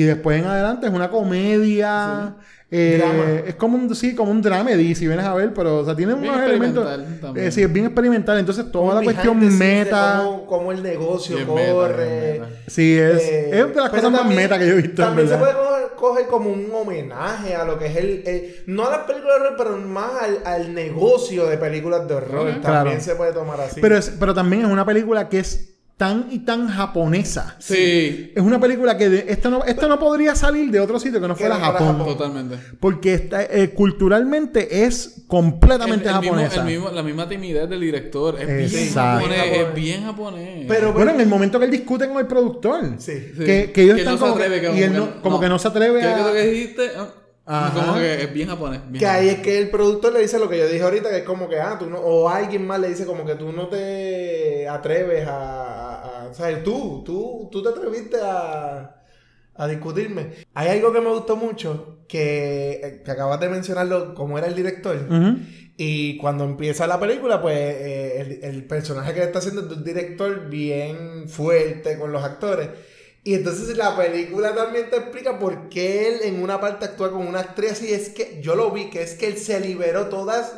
[0.00, 2.34] y después en adelante es una comedia.
[2.70, 3.40] eh, Drama.
[3.46, 6.14] es como un sí como un dramedy si vienes a ver pero o sea tiene
[6.14, 6.84] Bien unos elementos
[7.36, 11.46] eh, sí es bien experimental entonces toda la cuestión meta Cómo, cómo el negocio Bien
[11.46, 12.40] corre.
[12.40, 12.48] meta.
[12.66, 15.28] sí es Eh, es de las cosas más meta que yo he visto en También
[15.28, 18.22] se puede coger, coger como un homenaje a lo que es el.
[18.26, 22.14] el- no a las películas de horror, pero más al, al negocio de películas de
[22.14, 22.46] horror.
[22.60, 23.00] También Claro.
[23.00, 23.80] se puede tomar así.
[23.80, 28.30] pero es- pero también es una película que es tan y tan japonesa Sí.
[28.36, 31.26] es una película que de- esto no esto no podría salir de otro sitio que
[31.28, 32.06] no fuera Japón Japón.
[32.06, 32.58] Totalmente.
[32.78, 36.60] Porque está, eh, culturalmente es completamente El- el mismo- japonesa.
[36.60, 38.38] el mismo- la misma timidez del director.
[38.38, 39.20] Es bien Exacto.
[39.24, 39.38] japonés.
[39.38, 39.68] Japonés.
[39.68, 40.64] Es bien japonés.
[40.68, 43.12] Pero, bueno, en el momento que él discute con el productor, Sí.
[43.34, 43.44] Sí.
[43.44, 45.20] que, que ellos Que están no se como, atreve, que, y él como no, que-
[45.22, 45.40] como no.
[45.40, 46.32] que no se atreve ¿Qué es lo a...
[46.34, 46.82] que dijiste?
[46.96, 47.08] Ah,
[47.46, 47.80] Ajá.
[47.80, 48.80] Como que es bien japonés.
[48.88, 51.18] bien Que ahí es que el productor le dice lo que yo dije ahorita, que
[51.18, 53.68] es como que, ah, tú no, o alguien más le dice como que tú no
[53.68, 58.96] te atreves a, a- a- o sea, tú, tú, tú te atreviste a,
[59.54, 60.32] a discutirme.
[60.54, 64.96] Hay algo que me gustó mucho, que, que acabas de mencionarlo, como era el director,
[65.78, 69.68] y cuando empieza la película, pues eh, el, el personaje que le está haciendo es
[69.68, 72.68] de un director bien fuerte con los actores.
[73.26, 77.28] Y entonces la película también te explica por qué él en una parte actúa como
[77.28, 77.82] una actriz.
[77.82, 80.52] Y es que yo lo vi, que es que él se liberó todas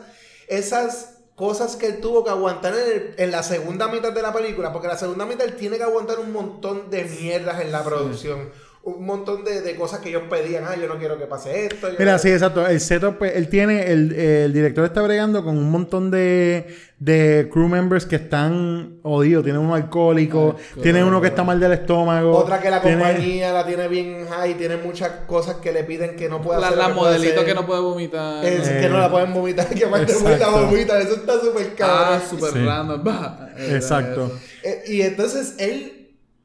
[0.48, 4.34] esas cosas que él tuvo que aguantar en, el- en la segunda mitad de la
[4.34, 4.70] película.
[4.72, 8.50] Porque la segunda mitad él tiene que aguantar un montón de mierdas en la producción.
[8.97, 10.64] Un montón de, de cosas que ellos pedían.
[10.66, 11.89] Ah, yo no quiero que pase esto.
[11.99, 12.66] Mira, no- sí, exacto.
[12.66, 16.66] El setup, pues, él tiene, el, el director está bregando con un montón de,
[16.99, 19.45] de crew members que están odios.
[19.45, 22.36] Tiene uno alcohólico, tiene uno que está mal del estómago.
[22.36, 26.16] Otra que la tiene- compañía la tiene bien high, tiene muchas cosas que le piden
[26.16, 26.78] que no puede La, hacer.
[26.78, 28.45] la modelito que no puede vomitar.
[28.45, 30.66] Es Eh, que no la pueden vomitar, que aparte vomita, exacto.
[30.66, 31.99] vomita, eso está súper cabrón.
[32.01, 32.64] Ah, super Sí.
[32.64, 33.03] random.
[33.59, 34.26] Exacto.
[34.26, 34.39] eso.
[34.62, 35.97] Eh, y entonces él,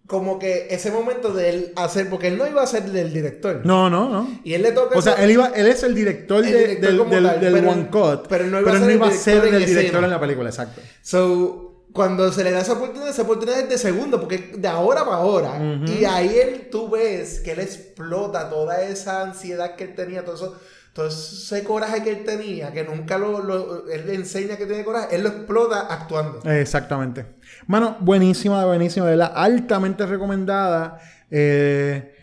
[0.08, 3.62] como que ese momento de él hacer, porque él no iba a ser el director.
[3.64, 4.40] No, no, no.
[4.44, 4.98] Y él le toca.
[4.98, 7.40] O sea, él, iba, él es el director, El de- director del, como del- tal,
[7.40, 8.28] del pero- One Cut.
[8.28, 10.50] pero no iba a ser el a ser director en el director en la película,
[10.50, 10.82] exacto.
[11.02, 15.06] So, cuando se le da esa oportunidad, esa oportunidad es de segundo, porque de ahora
[15.06, 15.52] para ahora.
[15.54, 15.92] Ujú.
[15.94, 20.36] Y ahí él, tú ves que él explota toda esa ansiedad que él tenía, todo
[20.36, 20.58] eso,
[20.94, 24.84] todo ese coraje que él tenía, que nunca lo, lo- él le enseña que tiene
[24.84, 26.42] coraje, él lo explota actuando.
[26.50, 27.26] Exactamente.
[27.68, 31.00] Mano, buenísima, buenísima, de la altamente recomendada.
[31.32, 32.14] Eh,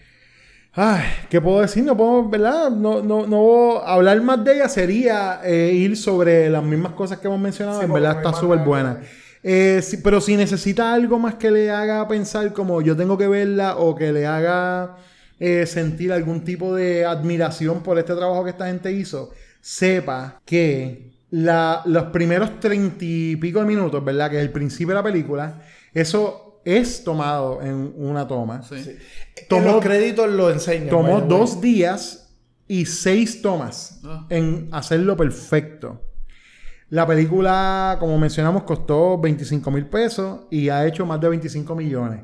[0.72, 1.82] ay, ¿qué puedo decir?
[1.84, 2.70] No puedo, ¿verdad?
[2.70, 7.26] No, no, no hablar más de ella sería eh, ir sobre las mismas cosas que
[7.26, 7.80] hemos mencionado.
[7.80, 9.00] Sí, en verdad está súper buena.
[9.42, 13.76] Eh, pero si necesita algo más que le haga pensar como yo tengo que verla
[13.78, 14.96] o que le haga
[15.40, 19.30] eh, sentir algún tipo de admiración por este trabajo que esta gente hizo,
[19.60, 24.30] sepa que la- los primeros treinta y pico de minutos, ¿verdad?
[24.30, 25.62] Que es el principio de la película,
[25.94, 28.62] eso es tomado en una toma.
[28.62, 28.74] Sí.
[28.76, 28.98] en
[29.48, 30.90] Tomó- los créditos lo enseña.
[30.90, 31.28] Tomó way.
[31.28, 32.36] dos días
[32.68, 34.26] y seis tomas Ah.
[34.28, 36.02] en hacerlo perfecto.
[36.90, 42.20] La película, como mencionamos, costó 25 mil pesos y ha hecho más de 25 millones.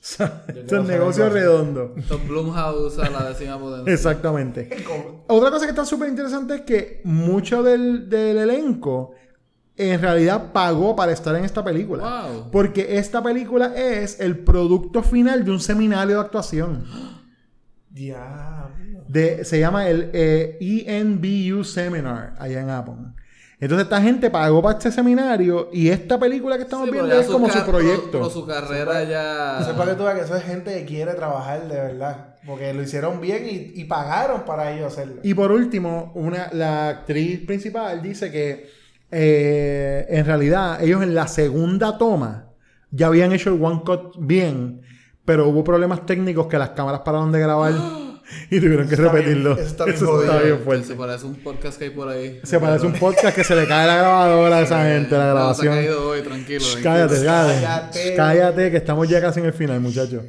[0.00, 1.94] Esto es negocio redondo.
[2.08, 3.92] Top Blumhouse a la décima potencia.
[3.92, 4.68] Exactamente.
[5.26, 9.14] Otra cosa que está súper interesante es que mucho del, del elenco
[9.76, 12.26] en realidad pagó para estar en esta película.
[12.26, 12.50] Wow.
[12.50, 16.84] Porque esta película es el producto final de un seminario de actuación.
[17.88, 19.04] Diablo.
[19.08, 23.16] De, se llama el eh, ENBU Seminar allá en Japón.
[23.60, 27.20] Entonces esta gente pagó para este seminario y esta película que estamos Sí, viendo ya
[27.20, 28.10] es su como su proyecto.
[28.12, 29.58] Pero su carrera ya.
[29.60, 32.36] Eso es para que tú veas que eso es gente que quiere trabajar de verdad.
[32.46, 35.20] Porque lo hicieron bien y, y pagaron para ellos hacerlo.
[35.22, 38.70] Y por último, una, la actriz principal dice que
[39.10, 42.46] eh, en realidad ellos en la segunda toma
[42.90, 44.80] ya habían hecho el one cut bien,
[45.26, 47.72] pero hubo problemas técnicos que las cámaras pararon de grabar
[48.50, 49.54] y tuvieron que está repetirlo.
[49.54, 50.24] bien- eso está bien Eso jodido.
[50.32, 50.94] está bien Se fuerte.
[50.94, 52.40] parece un podcast que hay por ahí.
[52.42, 55.24] Se parece un podcast que se le cae la grabadora a esa gente, la No,
[55.24, 55.74] se ha grabación.
[55.74, 56.60] caído hoy, tranquilo.
[56.60, 57.60] Shh, cállate, cállate.
[57.62, 58.14] Cállate.
[58.16, 60.22] Cállate, que estamos ya casi en el final, muchachos.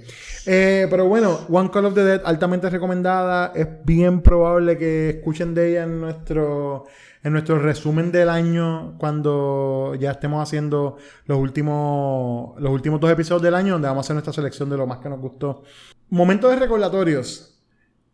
[0.45, 3.52] Eh, pero bueno, One Call of the Dead, altamente recomendada.
[3.56, 6.86] Es bien probable que escuchen de ella en nuestro,
[7.24, 10.97] en nuestro resumen del año cuando ya estemos haciendo
[11.28, 14.78] los últimos, los últimos dos episodios del año, donde vamos a hacer nuestra selección de
[14.78, 15.62] lo más que nos gustó.
[16.10, 17.51] Momento de recordatorios.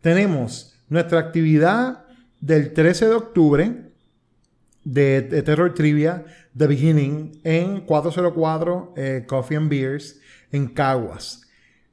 [0.00, 2.04] Tenemos nuestra actividad
[2.40, 3.92] del 13 de octubre
[4.84, 6.24] de, Terror Trivia,
[6.56, 10.20] The Beginning, en 404 eh, Coffee and Beers,
[10.52, 11.42] en Caguas.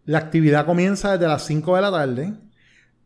[0.06, 2.34] La actividad comienza desde las 5 de la tarde.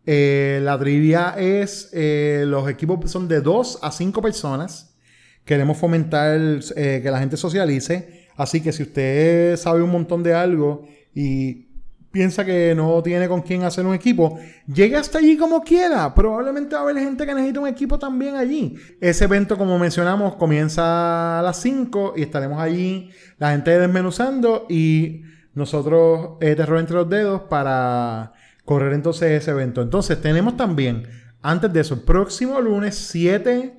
[0.05, 4.97] Eh, la trivia es, eh, los equipos son de 2 a 5 personas.
[5.45, 6.37] Queremos fomentar
[6.75, 8.27] eh, que la gente socialice.
[8.35, 10.85] Así que si usted sabe un montón de algo
[11.15, 11.68] y
[12.11, 16.13] piensa que no tiene con quién hacer un equipo, llegue hasta allí como quiera.
[16.13, 18.75] Probablemente va a haber gente que necesita un equipo también allí.
[18.99, 25.21] Ese evento, como mencionamos, comienza a las 5 y estaremos allí, la gente desmenuzando y
[25.53, 28.33] nosotros eh, Terror entre los dedos para
[28.65, 29.81] correr entonces ese evento.
[29.81, 31.07] Entonces tenemos también,
[31.41, 33.75] antes de eso, el próximo lunes 7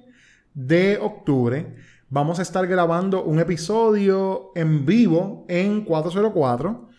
[0.54, 1.74] de octubre,
[2.08, 6.89] vamos a estar grabando un episodio en vivo en 404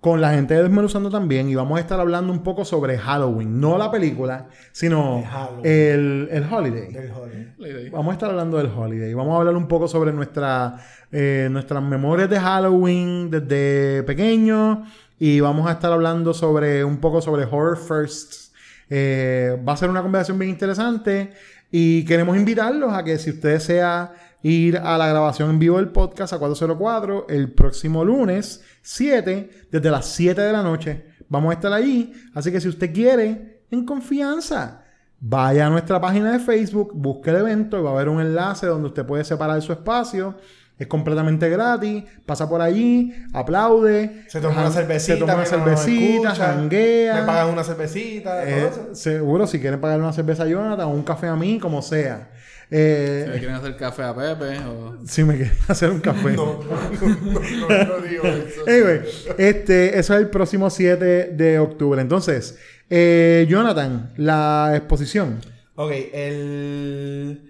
[0.00, 3.60] con la gente de Desmenuzando también y vamos a estar hablando un poco sobre Halloween,
[3.60, 5.22] no la película, sino
[5.62, 6.92] el, el holiday.
[6.92, 7.90] Del holiday.
[7.90, 9.12] Vamos a estar hablando del holiday.
[9.12, 10.78] Vamos a hablar un poco sobre nuestra,
[11.12, 14.84] eh, nuestras memorias de Halloween desde pequeño.
[15.18, 18.52] Y vamos a estar hablando sobre un poco sobre Horror Firsts.
[18.88, 21.32] Eh, va a ser una conversación bien interesante.
[21.70, 24.12] Y queremos invitarlos a que si usted desea
[24.42, 29.90] ir a la grabación en vivo del podcast a 404 el próximo lunes 7, desde
[29.90, 31.04] las 7 de la noche.
[31.28, 32.12] Vamos a estar allí.
[32.34, 34.84] Así que si usted quiere, en confianza,
[35.20, 38.66] vaya a nuestra página de Facebook, busque el evento y va a haber un enlace
[38.66, 40.36] donde usted puede separar su espacio.
[40.80, 42.04] Es completamente gratis.
[42.24, 44.24] Pasa por allí, aplaude.
[44.28, 45.12] Se toma una cervecita.
[45.14, 47.20] Se toma una cervecita, janguea.
[47.20, 48.42] Me pagan una cervecita.
[48.48, 48.94] Eh, todo eso.
[48.94, 52.30] seguro, si quieren pagar una cerveza a Jonathan o un café a mí, como sea.
[52.70, 54.96] Eh, Si le quieren hacer café a Pepe o...
[55.04, 56.30] si me quieren hacer un café.
[56.36, 56.70] No, no,
[57.00, 58.62] no, no, no digo eso.
[58.66, 59.00] Anyway,
[59.36, 61.04] este, eso es el próximo 7
[61.34, 62.00] de octubre.
[62.00, 62.58] Entonces,
[62.88, 65.40] eh, Jonathan, la exposición.
[65.74, 67.49] Ok, el.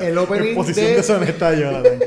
[0.00, 0.96] El opening Exposición de...
[0.96, 2.00] deshonesta, Jonathan.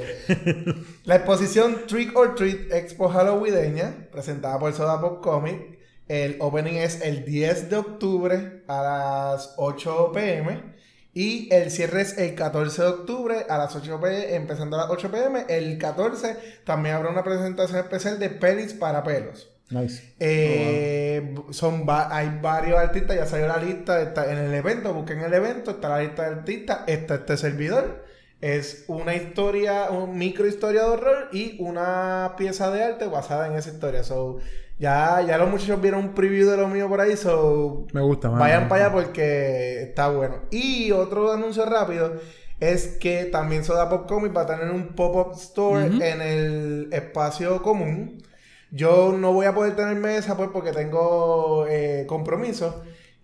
[1.06, 5.80] La exposición Trick or Treat Expo Halloweeneña, presentada por Soda Pop Comic.
[6.08, 10.72] El opening es el 10 de octubre a las 8 pm.
[11.14, 14.90] Y el cierre es el 14 de octubre a las 8 pm, empezando a las
[14.90, 15.46] 8 pm.
[15.50, 19.51] El 14 también habrá una presentación especial de pelis para pelos.
[19.72, 20.14] Nice.
[20.20, 25.20] Eh, son va- hay varios artistas, ya salió la lista está en el evento, busquen
[25.22, 28.04] el evento, está la lista de artistas, está este servidor.
[28.42, 33.54] Es una historia, un micro historia de horror y una pieza de arte basada en
[33.54, 34.04] esa historia.
[34.04, 34.40] So,
[34.80, 38.30] ya, ya los muchachos vieron un preview de lo mío por ahí, so Me gusta,
[38.32, 38.40] man.
[38.40, 40.38] vayan para allá porque está bueno.
[40.50, 42.14] Y otro anuncio rápido
[42.60, 47.62] es que también Soda Pop Comics va a tener un pop-up store en el espacio
[47.62, 48.24] común.
[48.72, 52.76] Yo no voy a poder tener mesa pues porque tengo eh, compromisos.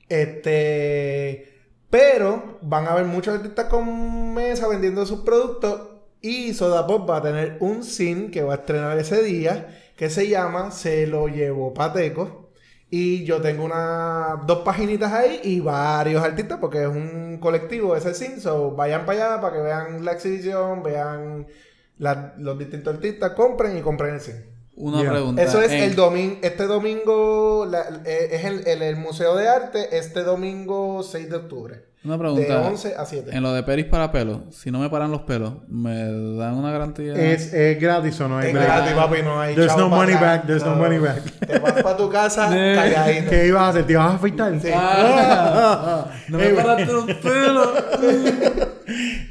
[0.09, 1.53] Este.
[1.89, 5.89] Pero van a haber muchos artistas con mesa vendiendo sus productos.
[6.21, 9.93] Y Soda Pop va a tener un sin que va a estrenar ese día.
[9.95, 12.51] Que se llama Se lo llevó Pateco.
[12.89, 18.13] Y yo tengo una, dos paginitas ahí y varios artistas porque es un colectivo ese
[18.13, 18.41] sin.
[18.41, 21.47] So vayan para allá para que vean la exhibición, vean
[21.97, 24.57] los distintos artistas, compren y compren el sin.
[24.80, 25.11] Una Yeah.
[25.11, 25.41] pregunta.
[25.41, 29.49] Eso es en- el domingo, este domingo la- eh, es el, el- el Museo de
[29.49, 31.88] Arte, este domingo 6 de octubre.
[32.05, 32.59] Una pregunta.
[32.61, 33.32] De 11 a 7.
[33.36, 35.95] En lo de peris para pelos, si no me paran los pelos, ¿me
[36.38, 37.13] dan una garantía?
[37.15, 38.71] ¿Es, es gratis o no es Es gratis?
[38.71, 41.21] gratis, papi, no hay There's no money back, there's no money back.
[41.47, 43.30] Te vas para tu casa calladito.
[43.32, 43.88] ¿Qué ibas a hacer?
[43.88, 44.61] ¿Te ibas a afeitar?
[44.61, 44.69] Sí.
[44.73, 47.69] Ah, no me paraste los pelos.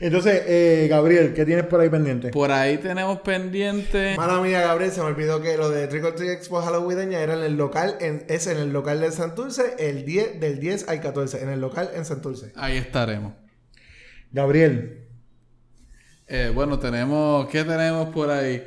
[0.01, 2.29] Entonces, eh, Gabriel, ¿qué tienes por ahí pendiente?
[2.29, 4.15] Por ahí tenemos pendiente.
[4.17, 7.35] Mala mía, Gabriel, se me olvidó que lo de Trick or Treat Expo Halloweeneña era
[7.35, 11.01] en el local, en- es en el local de Santurce, el 10, del 10 al
[11.01, 12.53] 14, en el local en Santurce.
[12.57, 13.33] Ahí estaremos.
[14.31, 15.07] Gabriel.
[16.29, 17.49] Eh, bueno, tenemos...
[17.49, 18.63] ¿Qué tenemos por ahí?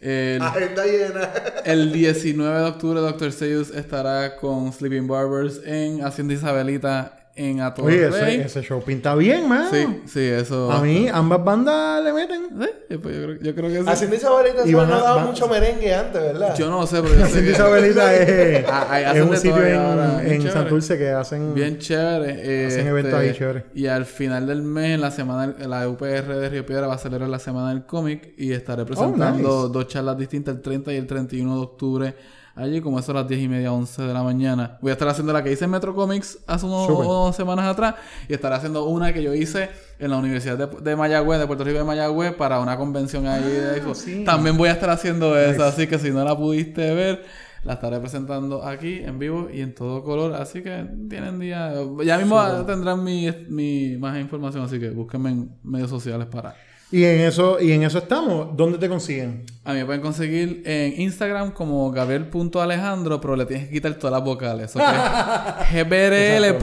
[0.00, 1.30] El, Agenda llena.
[1.64, 3.32] el 19 de octubre, Dr.
[3.32, 7.98] Seuss estará con Sleeping Barbers en Hacienda Isabelita en Atorrey.
[7.98, 9.66] Oye, ese, ese show pinta bien, man.
[9.70, 10.70] Sí, sí, eso.
[10.70, 12.42] A mí, ambas bandas le meten.
[12.88, 13.84] Sí, pues yo, creo, yo creo que sí.
[13.88, 16.54] Hacienda Isabelita no a- daba van- mucho merengue antes, ¿verdad?
[16.56, 17.50] Yo no sé, pero yo sé que...
[17.50, 20.50] Isabelita es, es hacen un sitio en, ahora, en chévere.
[20.52, 21.54] Santurce que hacen.
[21.54, 22.32] Bien chévere.
[22.32, 23.64] Hacen este, eventos ahí chévere.
[23.74, 26.98] Y al final del mes, en la semana, la UPR de Río Piedra va a
[26.98, 29.72] celebrar la semana del cómic y estaré presentando Oh, nice.
[29.72, 32.14] dos charlas distintas el 30 y el 31 de octubre.
[32.56, 34.78] Allí, como eso a las 10 y media, 11 de la mañana.
[34.80, 37.96] Voy a estar haciendo la que hice en Metro Comics hace unos, unas semanas atrás.
[38.28, 41.64] Y estaré haciendo una que yo hice en la Universidad de, de Mayagüez, de Puerto
[41.64, 43.82] Rico de Mayagüez, para una convención ahí de.
[43.84, 44.22] Ah, sí.
[44.24, 45.52] También voy a estar haciendo esa.
[45.52, 45.62] Nice.
[45.64, 47.24] Así que si no la pudiste ver,
[47.64, 50.34] la estaré presentando aquí en vivo y en todo color.
[50.34, 51.72] Así que tienen día.
[52.04, 54.62] Ya mismo tendrán mi, mi más información.
[54.64, 56.54] Así que búsquenme en medios sociales para.
[56.94, 58.56] Y en eso, y en eso estamos.
[58.56, 59.44] ¿Dónde te consiguen?
[59.64, 64.12] A mí me pueden conseguir en Instagram como Gabriel.alejandro, pero le tienes que quitar todas
[64.12, 64.76] las vocales.
[64.76, 64.82] ¿ok?
[65.72, 66.60] GBRL.ljndr.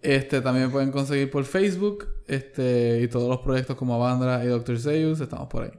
[0.00, 2.06] Este, también me pueden conseguir por Facebook.
[2.28, 4.78] Este, y todos los proyectos como Avandra y Dr.
[4.78, 5.72] Seuss, estamos por ahí.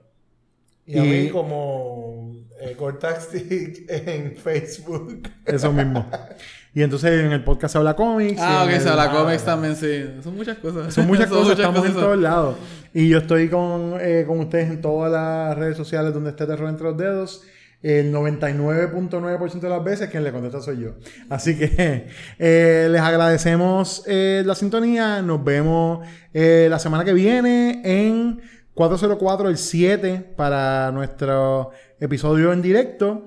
[0.86, 5.30] Y a mí como eh, Cortaxi en Facebook.
[5.46, 6.06] Eso mismo.
[6.74, 8.40] y entonces en el podcast se habla cómics.
[8.42, 10.06] Ah, ok, el- se habla cómics también, sí.
[10.24, 10.94] Son muchas cosas.
[10.94, 12.56] Son muchas cosas, estamos en todos lados.
[12.94, 16.70] Y yo estoy con, eh, con ustedes en todas las redes sociales donde esté Terror
[16.70, 17.44] entre los dedos.
[17.84, 20.92] El 99.9% de las veces quien le contesta soy yo.
[21.30, 22.08] Así que
[22.40, 25.22] eh, les agradecemos eh, la sintonía.
[25.22, 28.40] Nos vemos eh, la semana que viene en
[28.76, 33.26] 404 el 7 para nuestro episodio en directo.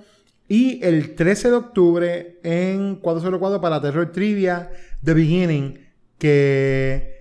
[0.49, 4.71] Y el 13 de octubre en 404 para Terror Trivia
[5.03, 5.79] The Beginning.
[6.19, 7.15] Que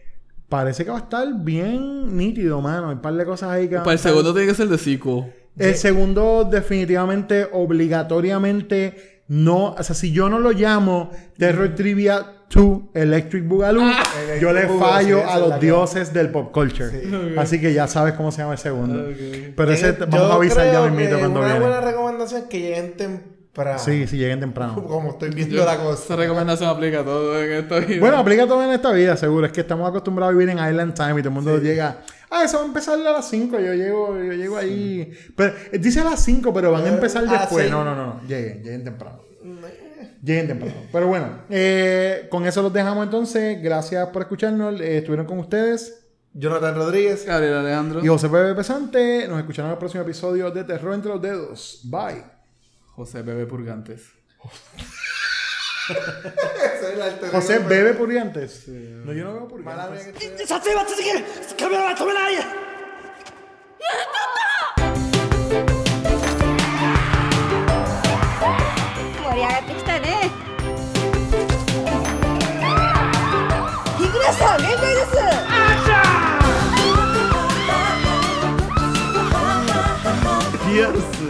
[0.50, 2.90] parece que va a estar bien nítido, mano.
[2.90, 4.78] Hay un par de cosas ahí que Para el estar- segundo tiene que ser de
[4.78, 5.34] sequel.
[5.58, 9.72] el segundo, definitivamente, obligatoriamente, no.
[9.74, 13.84] O sea, si yo no lo llamo Terror Trivia 2 Electric Boogaloo,
[14.40, 16.90] yo le Boogaloo, fallo sí, esa a los que- dioses del pop culture.
[16.90, 17.36] Sí.
[17.38, 19.08] Así que ya sabes cómo se llama el segundo.
[19.56, 21.66] Pero ese Eh, vamos a avisar ya mismito que cuando Una viene.
[21.66, 23.80] buena recomendación es que lleguen temprano.
[23.80, 24.84] Sí, si lleguen temprano.
[24.88, 26.16] Como estoy viendo Yo- la Esa cosa.
[26.16, 28.00] recomendación aplica a todo en esta vida.
[28.00, 29.46] Bueno, aplica todo en esta vida, seguro.
[29.46, 32.02] Es que estamos acostumbrados a vivir en Island Time y todo el mundo llega.
[32.30, 33.60] Ah, eso va a empezar a las 5.
[33.60, 35.12] Yo llego, yo llego ahí.
[35.36, 37.66] Pero, eh, dice a las 5, pero van a empezar Ah, después.
[37.66, 37.72] sí.
[37.72, 38.22] No, no, no, no.
[38.28, 39.20] Lleguen, lleguen temprano.
[40.24, 40.76] Lleguen temprano.
[40.90, 43.62] Pero bueno, eh, con eso los dejamos entonces.
[43.62, 44.80] Gracias por escucharnos.
[44.80, 46.06] Eh, estuvieron con ustedes.
[46.32, 49.28] Jonathan Rodríguez, Gabriel Alejandro y José Bebe Pesante.
[49.28, 51.82] Nos escucharán en el próximo episodio de Terror entre los Dedos.
[51.84, 52.24] Bye.
[52.96, 54.14] José Bebe Purgantes.
[57.32, 58.66] José Bebe Purgantes.
[58.68, 60.38] No, yo no veo Purgantes.
[60.38, 61.26] ¡Desactiva, te sigue!
[61.58, 62.30] ¡Cámbiala, tómala!
[62.30, 62.38] ¡No,
[74.44, 75.16] さん限です。
[75.22, 81.23] アショ